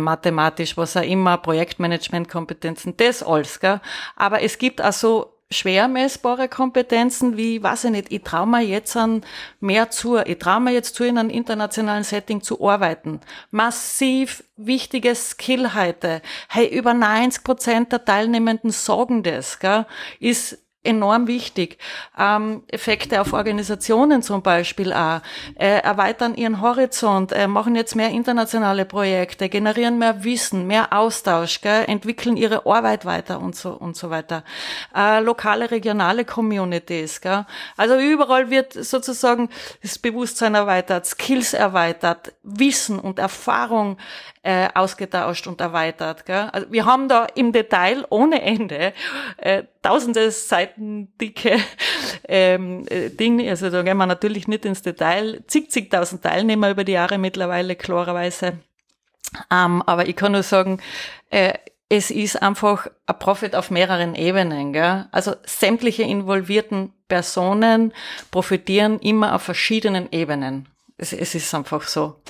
mathematisch, 0.00 0.76
was 0.76 0.96
auch 0.96 1.02
immer, 1.02 1.36
Projektmanagementkompetenzen, 1.38 2.96
das 2.96 3.22
alles. 3.22 3.60
Gell? 3.60 3.80
Aber 4.16 4.42
es 4.42 4.58
gibt 4.58 4.80
also 4.80 5.35
schwer 5.50 5.86
messbare 5.88 6.48
Kompetenzen 6.48 7.36
wie, 7.36 7.62
weiß 7.62 7.84
ich 7.84 7.90
nicht, 7.90 8.12
ich 8.12 8.22
traue 8.22 8.46
mir 8.46 8.62
jetzt 8.62 8.96
an 8.96 9.24
mehr 9.60 9.90
zu, 9.90 10.16
ich 10.18 10.38
traue 10.38 10.60
mir 10.60 10.72
jetzt 10.72 10.94
zu, 10.94 11.04
in 11.04 11.18
einem 11.18 11.30
internationalen 11.30 12.04
Setting 12.04 12.42
zu 12.42 12.66
arbeiten. 12.66 13.20
Massiv 13.50 14.42
wichtige 14.56 15.14
Skill 15.14 15.74
heute. 15.74 16.20
Hey, 16.48 16.66
über 16.66 16.94
90 16.94 17.44
Prozent 17.44 17.92
der 17.92 18.04
Teilnehmenden 18.04 18.70
sagen 18.70 19.22
das, 19.22 19.58
gell, 19.58 19.86
ist 20.18 20.65
enorm 20.86 21.26
wichtig. 21.26 21.78
Ähm, 22.18 22.62
Effekte 22.68 23.20
auf 23.20 23.32
Organisationen 23.32 24.22
zum 24.22 24.42
Beispiel 24.42 24.92
auch, 24.92 25.20
äh, 25.56 25.80
erweitern 25.80 26.34
ihren 26.34 26.60
Horizont, 26.60 27.32
äh, 27.32 27.46
machen 27.46 27.74
jetzt 27.74 27.96
mehr 27.96 28.10
internationale 28.10 28.84
Projekte, 28.84 29.48
generieren 29.48 29.98
mehr 29.98 30.24
Wissen, 30.24 30.66
mehr 30.66 30.92
Austausch, 30.92 31.60
gell, 31.60 31.84
entwickeln 31.86 32.36
ihre 32.36 32.66
Arbeit 32.66 33.04
weiter 33.04 33.40
und 33.40 33.56
so 33.56 33.70
und 33.70 33.96
so 33.96 34.10
weiter. 34.10 34.44
Äh, 34.94 35.20
lokale, 35.20 35.70
regionale 35.70 36.24
Communities. 36.24 37.20
Gell. 37.20 37.44
Also 37.76 37.96
überall 37.98 38.50
wird 38.50 38.72
sozusagen 38.72 39.48
das 39.82 39.98
Bewusstsein 39.98 40.54
erweitert, 40.54 41.06
Skills 41.06 41.52
erweitert, 41.52 42.32
Wissen 42.42 42.98
und 42.98 43.18
Erfahrung 43.18 43.98
äh, 44.46 44.68
ausgetauscht 44.74 45.48
und 45.48 45.60
erweitert. 45.60 46.24
Gell? 46.24 46.48
Also 46.52 46.70
wir 46.70 46.84
haben 46.84 47.08
da 47.08 47.26
im 47.34 47.50
Detail 47.50 48.06
ohne 48.10 48.42
Ende 48.42 48.92
äh, 49.38 49.64
tausende 49.82 50.30
Seiten 50.30 51.08
dicke 51.20 51.56
ähm, 52.28 52.86
äh, 52.88 53.10
Dinge. 53.10 53.50
Also 53.50 53.70
da 53.70 53.82
gehen 53.82 53.96
wir 53.96 54.06
natürlich 54.06 54.46
nicht 54.46 54.64
ins 54.64 54.82
Detail. 54.82 55.42
Zig, 55.48 55.72
zigtausend 55.72 56.22
Teilnehmer 56.22 56.70
über 56.70 56.84
die 56.84 56.92
Jahre 56.92 57.18
mittlerweile, 57.18 57.74
klarerweise. 57.74 58.60
Ähm, 59.50 59.82
aber 59.82 60.06
ich 60.06 60.14
kann 60.14 60.30
nur 60.30 60.44
sagen, 60.44 60.80
äh, 61.30 61.54
es 61.88 62.12
ist 62.12 62.40
einfach 62.40 62.86
ein 63.06 63.18
Profit 63.18 63.56
auf 63.56 63.72
mehreren 63.72 64.14
Ebenen. 64.14 64.72
Gell? 64.72 65.06
Also 65.10 65.34
sämtliche 65.44 66.04
involvierten 66.04 66.92
Personen 67.08 67.92
profitieren 68.30 69.00
immer 69.00 69.34
auf 69.34 69.42
verschiedenen 69.42 70.12
Ebenen. 70.12 70.68
Es, 70.98 71.12
es 71.12 71.34
ist 71.34 71.52
einfach 71.52 71.82
so. 71.82 72.20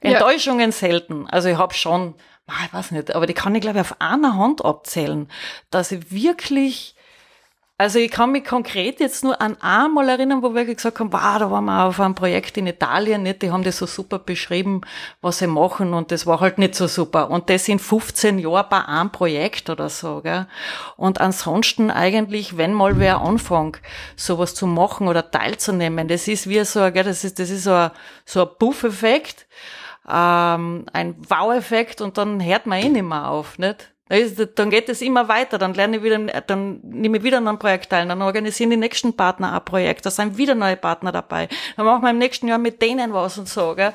Enttäuschungen 0.00 0.70
ja. 0.70 0.72
selten. 0.72 1.26
Also 1.28 1.48
ich 1.48 1.58
habe 1.58 1.74
schon, 1.74 2.14
ich 2.64 2.72
weiß 2.72 2.90
nicht, 2.92 3.14
aber 3.14 3.26
die 3.26 3.34
kann 3.34 3.54
ich 3.54 3.60
glaube 3.60 3.78
ich 3.78 3.82
auf 3.82 4.00
einer 4.00 4.36
Hand 4.36 4.64
abzählen, 4.64 5.28
dass 5.70 5.92
ich 5.92 6.10
wirklich, 6.10 6.94
also 7.76 7.98
ich 7.98 8.10
kann 8.10 8.32
mich 8.32 8.44
konkret 8.44 8.98
jetzt 9.00 9.24
nur 9.24 9.40
an 9.40 9.56
einmal 9.60 10.08
erinnern, 10.08 10.42
wo 10.42 10.54
wir 10.54 10.64
gesagt 10.64 11.00
haben, 11.00 11.12
wow, 11.12 11.38
da 11.38 11.50
waren 11.50 11.66
wir 11.66 11.84
auf 11.84 12.00
einem 12.00 12.14
Projekt 12.14 12.56
in 12.56 12.66
Italien, 12.66 13.22
nicht? 13.22 13.42
die 13.42 13.50
haben 13.50 13.62
das 13.62 13.76
so 13.76 13.86
super 13.86 14.18
beschrieben, 14.18 14.80
was 15.20 15.38
sie 15.38 15.46
machen 15.46 15.92
und 15.92 16.12
das 16.12 16.26
war 16.26 16.40
halt 16.40 16.56
nicht 16.56 16.74
so 16.74 16.86
super. 16.86 17.30
Und 17.30 17.50
das 17.50 17.66
sind 17.66 17.80
15 17.80 18.38
Jahre 18.38 18.66
bei 18.68 18.84
einem 18.84 19.10
Projekt 19.10 19.68
oder 19.68 19.90
so. 19.90 20.20
Gell? 20.22 20.46
Und 20.96 21.20
ansonsten 21.20 21.90
eigentlich, 21.90 22.56
wenn 22.56 22.72
mal 22.72 22.98
wer 22.98 23.20
anfängt, 23.20 23.80
sowas 24.16 24.54
zu 24.54 24.66
machen 24.66 25.08
oder 25.08 25.30
teilzunehmen, 25.30 26.08
das 26.08 26.26
ist 26.26 26.48
wie 26.48 26.64
so, 26.64 26.90
gell, 26.90 27.04
das 27.04 27.24
ist, 27.24 27.38
das 27.38 27.50
ist 27.50 27.64
so 27.64 27.72
ein, 27.72 27.90
so 28.24 28.42
ein 28.42 28.48
Buff-Effekt 28.58 29.46
ähm, 30.12 30.86
ein 30.92 31.16
Wow-Effekt 31.28 32.00
und 32.00 32.18
dann 32.18 32.44
hört 32.44 32.66
man 32.66 32.78
eh 32.80 32.88
nicht 32.88 33.02
mehr 33.02 33.28
auf, 33.28 33.58
nicht? 33.58 33.90
Dann 34.56 34.70
geht 34.70 34.88
es 34.88 35.02
immer 35.02 35.28
weiter, 35.28 35.56
dann 35.56 35.72
lerne 35.72 35.98
ich 35.98 36.02
wieder, 36.02 36.18
dann 36.18 36.80
nehme 36.82 37.18
ich 37.18 37.22
wieder 37.22 37.38
an 37.38 37.46
einem 37.46 37.60
Projekt 37.60 37.90
teil, 37.90 38.08
dann 38.08 38.20
organisieren 38.22 38.70
die 38.70 38.76
nächsten 38.76 39.16
Partner 39.16 39.52
ein 39.52 39.64
Projekt, 39.64 40.04
da 40.04 40.10
sind 40.10 40.36
wieder 40.36 40.56
neue 40.56 40.76
Partner 40.76 41.12
dabei. 41.12 41.48
Dann 41.76 41.86
machen 41.86 42.02
wir 42.02 42.10
im 42.10 42.18
nächsten 42.18 42.48
Jahr 42.48 42.58
mit 42.58 42.82
denen 42.82 43.14
was 43.14 43.38
und 43.38 43.48
so, 43.48 43.76
gell? 43.76 43.92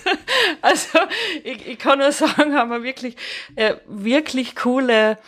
also, 0.60 0.98
ich, 1.44 1.68
ich 1.68 1.78
kann 1.78 2.00
nur 2.00 2.10
sagen, 2.12 2.56
haben 2.56 2.70
wir 2.70 2.82
wirklich, 2.82 3.16
äh, 3.54 3.76
wirklich 3.86 4.56
coole, 4.56 5.18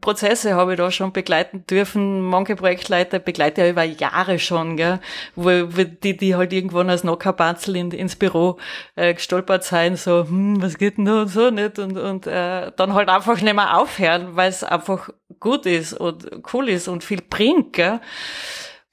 Prozesse 0.00 0.54
habe 0.54 0.72
ich 0.72 0.78
da 0.78 0.90
schon 0.90 1.12
begleiten 1.12 1.64
dürfen. 1.66 2.20
Manche 2.20 2.56
Projektleiter 2.56 3.18
begleite 3.18 3.64
ich 3.64 3.70
über 3.70 3.84
Jahre 3.84 4.38
schon, 4.38 4.76
gell, 4.76 5.00
wo, 5.34 5.48
wo 5.48 5.84
die, 5.84 6.14
die 6.14 6.36
halt 6.36 6.52
irgendwann 6.52 6.90
als 6.90 7.04
Nockerbatzel 7.04 7.74
in, 7.76 7.90
ins 7.92 8.14
Büro 8.14 8.58
äh, 8.96 9.14
gestolpert 9.14 9.64
sein, 9.64 9.96
so, 9.96 10.24
hm, 10.24 10.60
was 10.60 10.76
geht 10.76 10.98
denn 10.98 11.06
da 11.06 11.22
und 11.22 11.28
so 11.28 11.50
nicht 11.50 11.78
und, 11.78 11.96
und 11.96 12.26
äh, 12.26 12.70
dann 12.76 12.92
halt 12.92 13.08
einfach 13.08 13.40
nicht 13.40 13.54
mehr 13.54 13.78
aufhören, 13.78 14.36
weil 14.36 14.50
es 14.50 14.62
einfach 14.62 15.08
gut 15.40 15.64
ist 15.64 15.94
und 15.94 16.28
cool 16.52 16.68
ist 16.68 16.88
und 16.88 17.02
viel 17.02 17.22
bringt, 17.22 17.72
gell, 17.72 18.00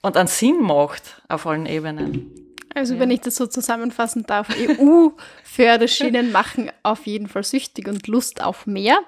und 0.02 0.16
einen 0.16 0.28
Sinn 0.28 0.62
macht 0.62 1.22
auf 1.28 1.46
allen 1.46 1.66
Ebenen. 1.66 2.32
Also 2.74 2.94
ja. 2.94 3.02
wenn 3.02 3.12
ich 3.12 3.22
das 3.22 3.36
so 3.36 3.48
zusammenfassen 3.48 4.24
darf, 4.24 4.48
EU-Förderschienen 4.50 6.32
machen 6.34 6.72
auf 6.84 7.06
jeden 7.06 7.28
Fall 7.28 7.44
süchtig 7.44 7.88
und 7.88 8.08
Lust 8.08 8.42
auf 8.42 8.66
mehr. 8.66 9.00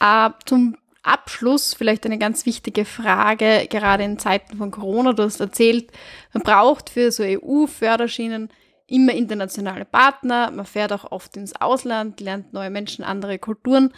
Äh, 0.00 0.30
zum 0.46 0.76
Abschluss 1.06 1.74
vielleicht 1.74 2.04
eine 2.06 2.18
ganz 2.18 2.46
wichtige 2.46 2.84
Frage, 2.84 3.66
gerade 3.70 4.04
in 4.04 4.18
Zeiten 4.18 4.56
von 4.56 4.70
Corona. 4.70 5.12
Du 5.12 5.22
hast 5.22 5.40
erzählt, 5.40 5.90
man 6.32 6.42
braucht 6.42 6.90
für 6.90 7.10
so 7.12 7.22
EU-Förderschienen 7.22 8.50
immer 8.86 9.12
internationale 9.12 9.84
Partner. 9.84 10.50
Man 10.50 10.66
fährt 10.66 10.92
auch 10.92 11.10
oft 11.10 11.36
ins 11.36 11.54
Ausland, 11.60 12.20
lernt 12.20 12.52
neue 12.52 12.70
Menschen, 12.70 13.04
andere 13.04 13.38
Kulturen 13.38 13.92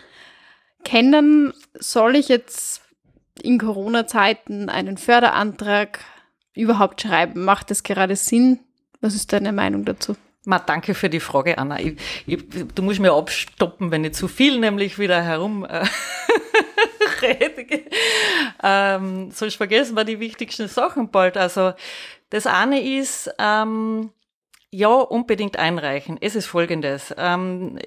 kennen. 0.84 1.52
Soll 1.74 2.16
ich 2.16 2.28
jetzt 2.28 2.82
in 3.42 3.58
Corona-Zeiten 3.58 4.68
einen 4.68 4.96
Förderantrag 4.96 6.00
überhaupt 6.54 7.02
schreiben? 7.02 7.44
Macht 7.44 7.70
das 7.70 7.82
gerade 7.82 8.16
Sinn? 8.16 8.60
Was 9.00 9.14
ist 9.14 9.32
deine 9.32 9.52
Meinung 9.52 9.84
dazu? 9.84 10.16
Ma, 10.44 10.58
danke 10.58 10.94
für 10.94 11.10
die 11.10 11.20
Frage, 11.20 11.58
Anna. 11.58 11.78
Ich, 11.78 11.98
ich, 12.26 12.42
du 12.74 12.82
musst 12.82 13.00
mir 13.00 13.12
abstoppen, 13.12 13.90
wenn 13.90 14.04
ich 14.04 14.14
zu 14.14 14.28
viel 14.28 14.58
nämlich 14.58 14.98
wieder 14.98 15.22
herum 15.22 15.66
äh, 15.68 15.84
rede. 17.22 17.84
Ähm, 18.62 19.30
sonst 19.30 19.56
vergessen 19.56 19.96
wir 19.96 20.04
die 20.04 20.20
wichtigsten 20.20 20.68
Sachen 20.68 21.10
bald. 21.10 21.36
Also 21.36 21.72
das 22.30 22.46
eine 22.46 22.80
ist, 22.80 23.30
ähm, 23.38 24.10
ja, 24.70 24.88
unbedingt 24.88 25.58
einreichen. 25.58 26.18
Es 26.20 26.34
ist 26.34 26.46
folgendes. 26.46 27.14
Ähm, 27.16 27.78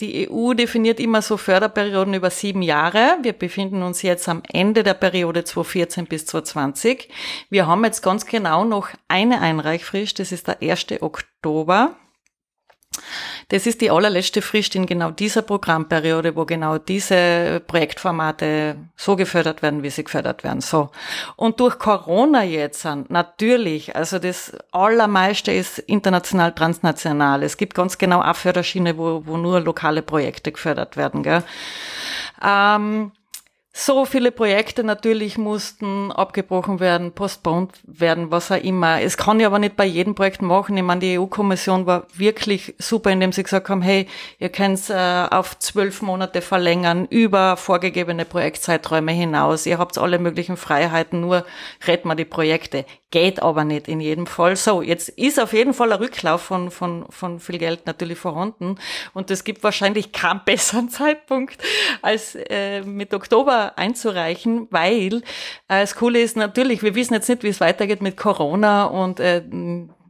die 0.00 0.30
EU 0.30 0.54
definiert 0.54 1.00
immer 1.00 1.22
so 1.22 1.36
Förderperioden 1.36 2.14
über 2.14 2.30
sieben 2.30 2.62
Jahre. 2.62 3.18
Wir 3.22 3.32
befinden 3.32 3.82
uns 3.82 4.02
jetzt 4.02 4.28
am 4.28 4.42
Ende 4.52 4.84
der 4.84 4.94
Periode 4.94 5.42
2014 5.42 6.06
bis 6.06 6.26
2020. 6.26 7.08
Wir 7.50 7.66
haben 7.66 7.84
jetzt 7.84 8.02
ganz 8.02 8.24
genau 8.24 8.64
noch 8.64 8.90
eine 9.08 9.40
Einreichfrist, 9.40 10.20
das 10.20 10.30
ist 10.30 10.46
der 10.46 10.62
1. 10.62 11.02
Oktober. 11.02 11.96
Das 13.48 13.66
ist 13.66 13.80
die 13.80 13.90
allerletzte 13.90 14.42
Frist 14.42 14.74
in 14.74 14.86
genau 14.86 15.10
dieser 15.10 15.42
Programmperiode, 15.42 16.36
wo 16.36 16.44
genau 16.44 16.78
diese 16.78 17.62
Projektformate 17.66 18.76
so 18.96 19.16
gefördert 19.16 19.62
werden, 19.62 19.82
wie 19.82 19.90
sie 19.90 20.04
gefördert 20.04 20.44
werden. 20.44 20.60
So. 20.60 20.90
Und 21.36 21.60
durch 21.60 21.78
Corona 21.78 22.44
jetzt 22.44 22.86
natürlich, 23.08 23.96
also 23.96 24.18
das 24.18 24.52
allermeiste 24.72 25.52
ist 25.52 25.78
international, 25.78 26.54
transnational. 26.54 27.42
Es 27.42 27.56
gibt 27.56 27.74
ganz 27.74 27.98
genau 27.98 28.20
auch 28.20 28.36
Förderschiene, 28.36 28.98
wo, 28.98 29.22
wo 29.24 29.36
nur 29.36 29.60
lokale 29.60 30.02
Projekte 30.02 30.52
gefördert 30.52 30.96
werden. 30.96 31.22
Gell? 31.22 31.42
Ähm, 32.44 33.12
so 33.72 34.04
viele 34.06 34.32
Projekte 34.32 34.82
natürlich 34.82 35.38
mussten 35.38 36.10
abgebrochen 36.10 36.80
werden, 36.80 37.12
postponed 37.12 37.72
werden, 37.84 38.30
was 38.30 38.50
auch 38.50 38.62
immer. 38.62 39.00
Es 39.00 39.16
kann 39.16 39.38
ich 39.38 39.46
aber 39.46 39.58
nicht 39.60 39.76
bei 39.76 39.84
jedem 39.84 40.14
Projekt 40.14 40.42
machen. 40.42 40.76
Ich 40.76 40.82
meine, 40.82 41.00
die 41.00 41.18
EU-Kommission 41.18 41.86
war 41.86 42.06
wirklich 42.14 42.74
super, 42.78 43.10
indem 43.10 43.30
sie 43.30 43.44
gesagt 43.44 43.68
haben, 43.68 43.82
hey, 43.82 44.08
ihr 44.38 44.48
könnt 44.48 44.90
äh, 44.90 45.26
auf 45.30 45.58
zwölf 45.58 46.02
Monate 46.02 46.40
verlängern, 46.40 47.06
über 47.08 47.56
vorgegebene 47.56 48.24
Projektzeiträume 48.24 49.12
hinaus. 49.12 49.64
Ihr 49.64 49.78
habt 49.78 49.96
alle 49.96 50.18
möglichen 50.18 50.56
Freiheiten, 50.56 51.20
nur 51.20 51.44
retten 51.86 52.08
wir 52.08 52.16
die 52.16 52.24
Projekte. 52.24 52.84
Geht 53.10 53.42
aber 53.42 53.64
nicht 53.64 53.88
in 53.88 54.00
jedem 54.00 54.26
Fall. 54.26 54.56
So, 54.56 54.82
jetzt 54.82 55.08
ist 55.10 55.40
auf 55.40 55.54
jeden 55.54 55.72
Fall 55.72 55.92
ein 55.92 55.98
Rücklauf 55.98 56.42
von, 56.42 56.70
von, 56.70 57.06
von 57.08 57.40
viel 57.40 57.56
Geld 57.58 57.86
natürlich 57.86 58.18
vorhanden. 58.18 58.76
Und 59.14 59.30
es 59.30 59.44
gibt 59.44 59.62
wahrscheinlich 59.62 60.12
keinen 60.12 60.42
besseren 60.44 60.90
Zeitpunkt 60.90 61.56
als 62.02 62.34
äh, 62.34 62.82
mit 62.82 63.14
Oktober 63.14 63.67
einzureichen, 63.76 64.68
weil 64.70 65.16
äh, 65.68 65.80
das 65.80 65.94
Coole 65.96 66.20
ist 66.20 66.36
natürlich, 66.36 66.82
wir 66.82 66.94
wissen 66.94 67.14
jetzt 67.14 67.28
nicht, 67.28 67.42
wie 67.42 67.48
es 67.48 67.60
weitergeht 67.60 68.02
mit 68.02 68.16
Corona 68.16 68.84
und 68.84 69.20
äh, 69.20 69.42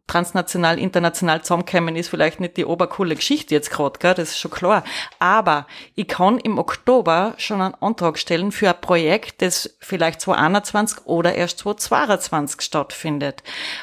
transnational, 0.08 0.78
international 0.78 1.42
zusammenkommen, 1.42 1.94
ist 1.94 2.08
vielleicht 2.08 2.40
nicht 2.40 2.56
die 2.56 2.64
obercoole 2.64 3.14
Geschichte 3.14 3.54
jetzt 3.54 3.70
gerade, 3.70 3.98
gell? 4.00 4.14
das 4.14 4.30
ist 4.30 4.38
schon 4.38 4.50
klar. 4.50 4.82
Aber 5.20 5.66
ich 5.94 6.08
kann 6.08 6.38
im 6.38 6.58
Oktober 6.58 7.34
schon 7.36 7.60
einen 7.60 7.74
Antrag 7.74 8.18
stellen 8.18 8.50
für 8.50 8.70
ein 8.70 8.80
Projekt, 8.80 9.42
das 9.42 9.76
vielleicht 9.78 10.20
2021 10.22 11.06
oder 11.06 11.34
erst 11.34 11.60
2022 11.60 12.62
stattfindet. 12.62 13.42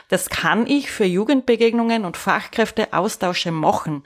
Das 0.09 0.29
kann 0.29 0.67
ich 0.67 0.91
für 0.91 1.05
Jugendbegegnungen 1.05 2.03
und 2.03 2.17
Fachkräfteaustausche 2.17 3.51
machen, 3.51 4.03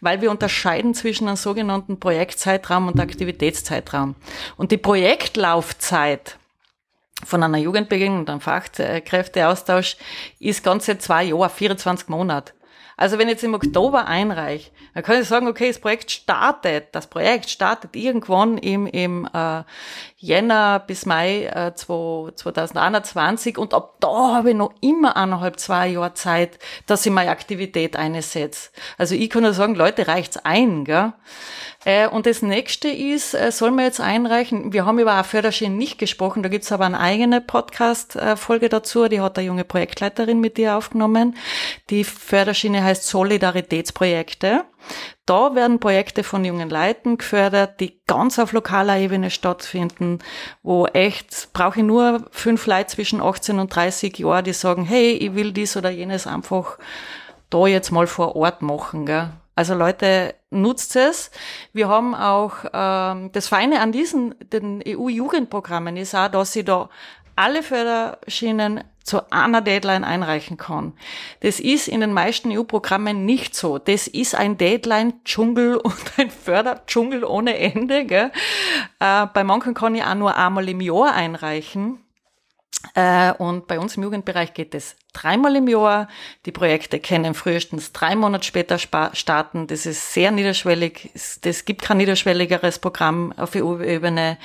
weil 0.00 0.20
wir 0.20 0.30
unterscheiden 0.30 0.94
zwischen 0.94 1.26
einem 1.26 1.36
sogenannten 1.36 1.98
Projektzeitraum 1.98 2.88
und 2.88 3.00
Aktivitätszeitraum. 3.00 4.14
Und 4.56 4.70
die 4.70 4.76
Projektlaufzeit 4.76 6.36
von 7.24 7.42
einer 7.42 7.58
Jugendbegegnung 7.58 8.20
und 8.20 8.30
einem 8.30 8.40
Fachkräfteaustausch 8.40 9.96
ist 10.38 10.64
ganze 10.64 10.98
zwei 10.98 11.24
Jahre, 11.24 11.50
24 11.50 12.08
Monate. 12.08 12.52
Also 12.96 13.18
wenn 13.18 13.28
ich 13.28 13.32
jetzt 13.32 13.44
im 13.44 13.54
Oktober 13.54 14.06
einreiche, 14.06 14.70
dann 14.94 15.02
kann 15.02 15.20
ich 15.20 15.26
sagen, 15.26 15.48
okay, 15.48 15.68
das 15.68 15.80
Projekt 15.80 16.10
startet, 16.10 16.88
das 16.92 17.06
Projekt 17.06 17.50
startet 17.50 17.96
irgendwann 17.96 18.58
im, 18.58 18.86
im 18.86 19.28
äh, 19.32 19.62
Jänner 20.22 20.78
bis 20.78 21.04
Mai 21.04 21.46
äh, 21.46 21.74
2021 21.74 23.58
und 23.58 23.74
ab 23.74 23.96
da 23.98 24.36
habe 24.36 24.50
ich 24.50 24.56
noch 24.56 24.72
immer 24.80 25.16
eineinhalb, 25.16 25.58
zwei 25.58 25.88
Jahre 25.88 26.14
Zeit, 26.14 26.60
dass 26.86 27.04
ich 27.04 27.10
meine 27.10 27.32
Aktivität 27.32 27.96
einsetze. 27.96 28.70
Also 28.98 29.16
ich 29.16 29.28
kann 29.30 29.42
nur 29.42 29.52
sagen, 29.52 29.74
Leute, 29.74 30.06
reicht's 30.06 30.36
ein, 30.36 30.84
gell? 30.84 31.12
Äh, 31.84 32.06
und 32.06 32.26
das 32.26 32.40
nächste 32.40 32.88
ist, 32.88 33.34
äh, 33.34 33.50
soll 33.50 33.72
man 33.72 33.84
jetzt 33.84 34.00
einreichen, 34.00 34.72
wir 34.72 34.86
haben 34.86 35.00
über 35.00 35.14
eine 35.14 35.24
Förderschiene 35.24 35.74
nicht 35.74 35.98
gesprochen, 35.98 36.44
da 36.44 36.48
gibt's 36.48 36.70
aber 36.70 36.84
eine 36.84 37.00
eigene 37.00 37.40
Podcast-Folge 37.40 38.68
dazu, 38.68 39.08
die 39.08 39.20
hat 39.20 39.38
eine 39.38 39.48
junge 39.48 39.64
Projektleiterin 39.64 40.38
mit 40.38 40.56
dir 40.56 40.76
aufgenommen. 40.76 41.36
Die 41.90 42.04
Förderschiene 42.04 42.84
heißt 42.84 43.08
Solidaritätsprojekte. 43.08 44.66
Da 45.24 45.54
werden 45.54 45.78
Projekte 45.78 46.24
von 46.24 46.44
jungen 46.44 46.68
Leuten 46.68 47.16
gefördert, 47.16 47.78
die 47.78 48.00
ganz 48.08 48.40
auf 48.40 48.52
lokaler 48.52 48.98
Ebene 48.98 49.30
stattfinden, 49.30 50.18
wo 50.64 50.86
echt, 50.86 51.52
brauche 51.52 51.78
ich 51.78 51.86
nur 51.86 52.26
fünf 52.32 52.66
Leute 52.66 52.88
zwischen 52.88 53.20
18 53.20 53.60
und 53.60 53.74
30 53.74 54.18
Jahren, 54.18 54.44
die 54.44 54.52
sagen, 54.52 54.84
hey, 54.84 55.12
ich 55.12 55.34
will 55.36 55.52
dies 55.52 55.76
oder 55.76 55.90
jenes 55.90 56.26
einfach 56.26 56.76
da 57.50 57.66
jetzt 57.66 57.92
mal 57.92 58.08
vor 58.08 58.34
Ort 58.34 58.62
machen. 58.62 59.06
Gell? 59.06 59.30
Also 59.54 59.74
Leute, 59.74 60.34
nutzt 60.50 60.96
es. 60.96 61.30
Wir 61.72 61.88
haben 61.88 62.14
auch 62.14 62.64
ähm, 62.72 63.30
das 63.32 63.48
Feine 63.48 63.80
an 63.80 63.92
diesen 63.92 64.34
den 64.40 64.82
EU-Jugendprogrammen 64.86 65.96
ist 65.96 66.14
auch, 66.14 66.28
dass 66.28 66.52
sie 66.52 66.64
da 66.64 66.88
alle 67.36 67.62
Förderschienen 67.62 68.84
zu 69.04 69.30
einer 69.32 69.60
Deadline 69.60 70.04
einreichen 70.04 70.56
kann. 70.56 70.92
Das 71.40 71.60
ist 71.60 71.88
in 71.88 72.00
den 72.00 72.12
meisten 72.12 72.50
EU-Programmen 72.50 73.24
nicht 73.24 73.54
so. 73.54 73.78
Das 73.78 74.06
ist 74.06 74.34
ein 74.34 74.58
Deadline-Dschungel 74.58 75.76
und 75.82 76.12
ein 76.18 76.30
Förderdschungel 76.30 77.24
ohne 77.24 77.58
Ende. 77.58 78.04
Gell? 78.04 78.30
Äh, 79.00 79.26
bei 79.32 79.44
manchen 79.44 79.74
kann 79.74 79.94
ich 79.94 80.04
auch 80.04 80.14
nur 80.14 80.36
einmal 80.36 80.68
im 80.68 80.80
Jahr 80.80 81.12
einreichen. 81.12 82.01
Äh, 82.94 83.32
und 83.34 83.66
bei 83.68 83.78
uns 83.78 83.96
im 83.96 84.02
Jugendbereich 84.02 84.54
geht 84.54 84.74
es 84.74 84.96
dreimal 85.12 85.56
im 85.56 85.68
Jahr. 85.68 86.08
Die 86.46 86.52
Projekte 86.52 86.98
können 87.00 87.34
frühestens 87.34 87.92
drei 87.92 88.16
Monate 88.16 88.44
später 88.44 88.78
starten. 88.78 89.66
Das 89.66 89.86
ist 89.86 90.12
sehr 90.12 90.30
niederschwellig. 90.30 91.10
Es 91.14 91.64
gibt 91.64 91.82
kein 91.82 91.98
niederschwelligeres 91.98 92.78
Programm 92.78 93.32
auf 93.36 93.54
EU-Ebene. 93.54 94.38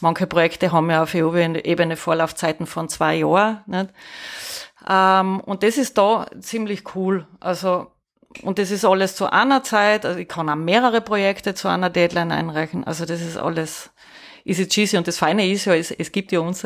Manche 0.00 0.26
Projekte 0.26 0.72
haben 0.72 0.90
ja 0.90 1.02
auf 1.02 1.14
EU-Ebene 1.14 1.96
Vorlaufzeiten 1.96 2.66
von 2.66 2.88
zwei 2.88 3.16
Jahren. 3.16 3.88
Ähm, 4.88 5.40
und 5.40 5.62
das 5.62 5.78
ist 5.78 5.98
da 5.98 6.26
ziemlich 6.40 6.94
cool. 6.94 7.26
Also 7.40 7.88
und 8.42 8.58
das 8.58 8.70
ist 8.70 8.84
alles 8.84 9.16
zu 9.16 9.32
einer 9.32 9.62
Zeit. 9.62 10.04
Also 10.04 10.18
ich 10.18 10.28
kann 10.28 10.50
auch 10.50 10.54
mehrere 10.54 11.00
Projekte 11.00 11.54
zu 11.54 11.68
einer 11.68 11.90
Deadline 11.90 12.30
einreichen. 12.30 12.84
Also 12.84 13.04
das 13.06 13.20
ist 13.20 13.36
alles 13.36 13.90
easy 14.48 14.66
cheesy. 14.66 14.96
Und 14.96 15.06
das 15.06 15.18
Feine 15.18 15.50
ist 15.50 15.66
ja, 15.66 15.74
es, 15.74 15.90
es 15.90 16.12
gibt 16.12 16.32
ja 16.32 16.40
uns 16.40 16.64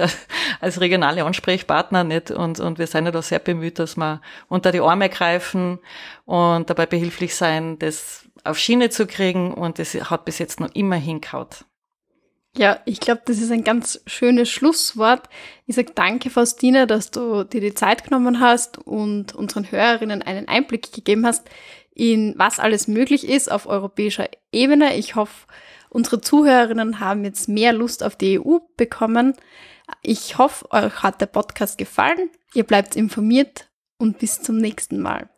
als 0.60 0.80
regionale 0.80 1.24
Ansprechpartner 1.24 2.04
nicht 2.04 2.30
und, 2.30 2.60
und 2.60 2.78
wir 2.78 2.86
sind 2.86 3.06
ja 3.06 3.10
da 3.10 3.22
sehr 3.22 3.38
bemüht, 3.38 3.78
dass 3.78 3.96
wir 3.96 4.20
unter 4.48 4.72
die 4.72 4.80
Arme 4.80 5.08
greifen 5.08 5.78
und 6.24 6.70
dabei 6.70 6.86
behilflich 6.86 7.34
sein, 7.34 7.78
das 7.78 8.28
auf 8.44 8.58
Schiene 8.58 8.90
zu 8.90 9.06
kriegen 9.06 9.54
und 9.54 9.78
das 9.78 9.94
hat 9.94 10.24
bis 10.24 10.38
jetzt 10.38 10.60
noch 10.60 10.74
immer 10.74 10.96
hinkaut. 10.96 11.64
Ja, 12.54 12.80
ich 12.84 13.00
glaube, 13.00 13.22
das 13.24 13.38
ist 13.38 13.50
ein 13.50 13.64
ganz 13.64 14.02
schönes 14.06 14.50
Schlusswort. 14.50 15.28
Ich 15.66 15.74
sage 15.74 15.92
danke, 15.94 16.28
Faustina, 16.28 16.84
dass 16.84 17.10
du 17.10 17.44
dir 17.44 17.62
die 17.62 17.72
Zeit 17.72 18.04
genommen 18.04 18.40
hast 18.40 18.76
und 18.76 19.34
unseren 19.34 19.70
Hörerinnen 19.70 20.20
einen 20.20 20.48
Einblick 20.48 20.92
gegeben 20.92 21.24
hast 21.24 21.48
in 21.94 22.34
was 22.36 22.58
alles 22.58 22.88
möglich 22.88 23.26
ist 23.28 23.50
auf 23.50 23.66
europäischer 23.66 24.28
Ebene. 24.50 24.96
Ich 24.96 25.14
hoffe, 25.14 25.46
Unsere 25.92 26.22
Zuhörerinnen 26.22 27.00
haben 27.00 27.22
jetzt 27.22 27.50
mehr 27.50 27.74
Lust 27.74 28.02
auf 28.02 28.16
die 28.16 28.40
EU 28.40 28.60
bekommen. 28.78 29.34
Ich 30.02 30.38
hoffe, 30.38 30.72
euch 30.72 31.02
hat 31.02 31.20
der 31.20 31.26
Podcast 31.26 31.76
gefallen. 31.76 32.30
Ihr 32.54 32.64
bleibt 32.64 32.96
informiert 32.96 33.70
und 33.98 34.18
bis 34.18 34.40
zum 34.40 34.56
nächsten 34.56 35.02
Mal. 35.02 35.28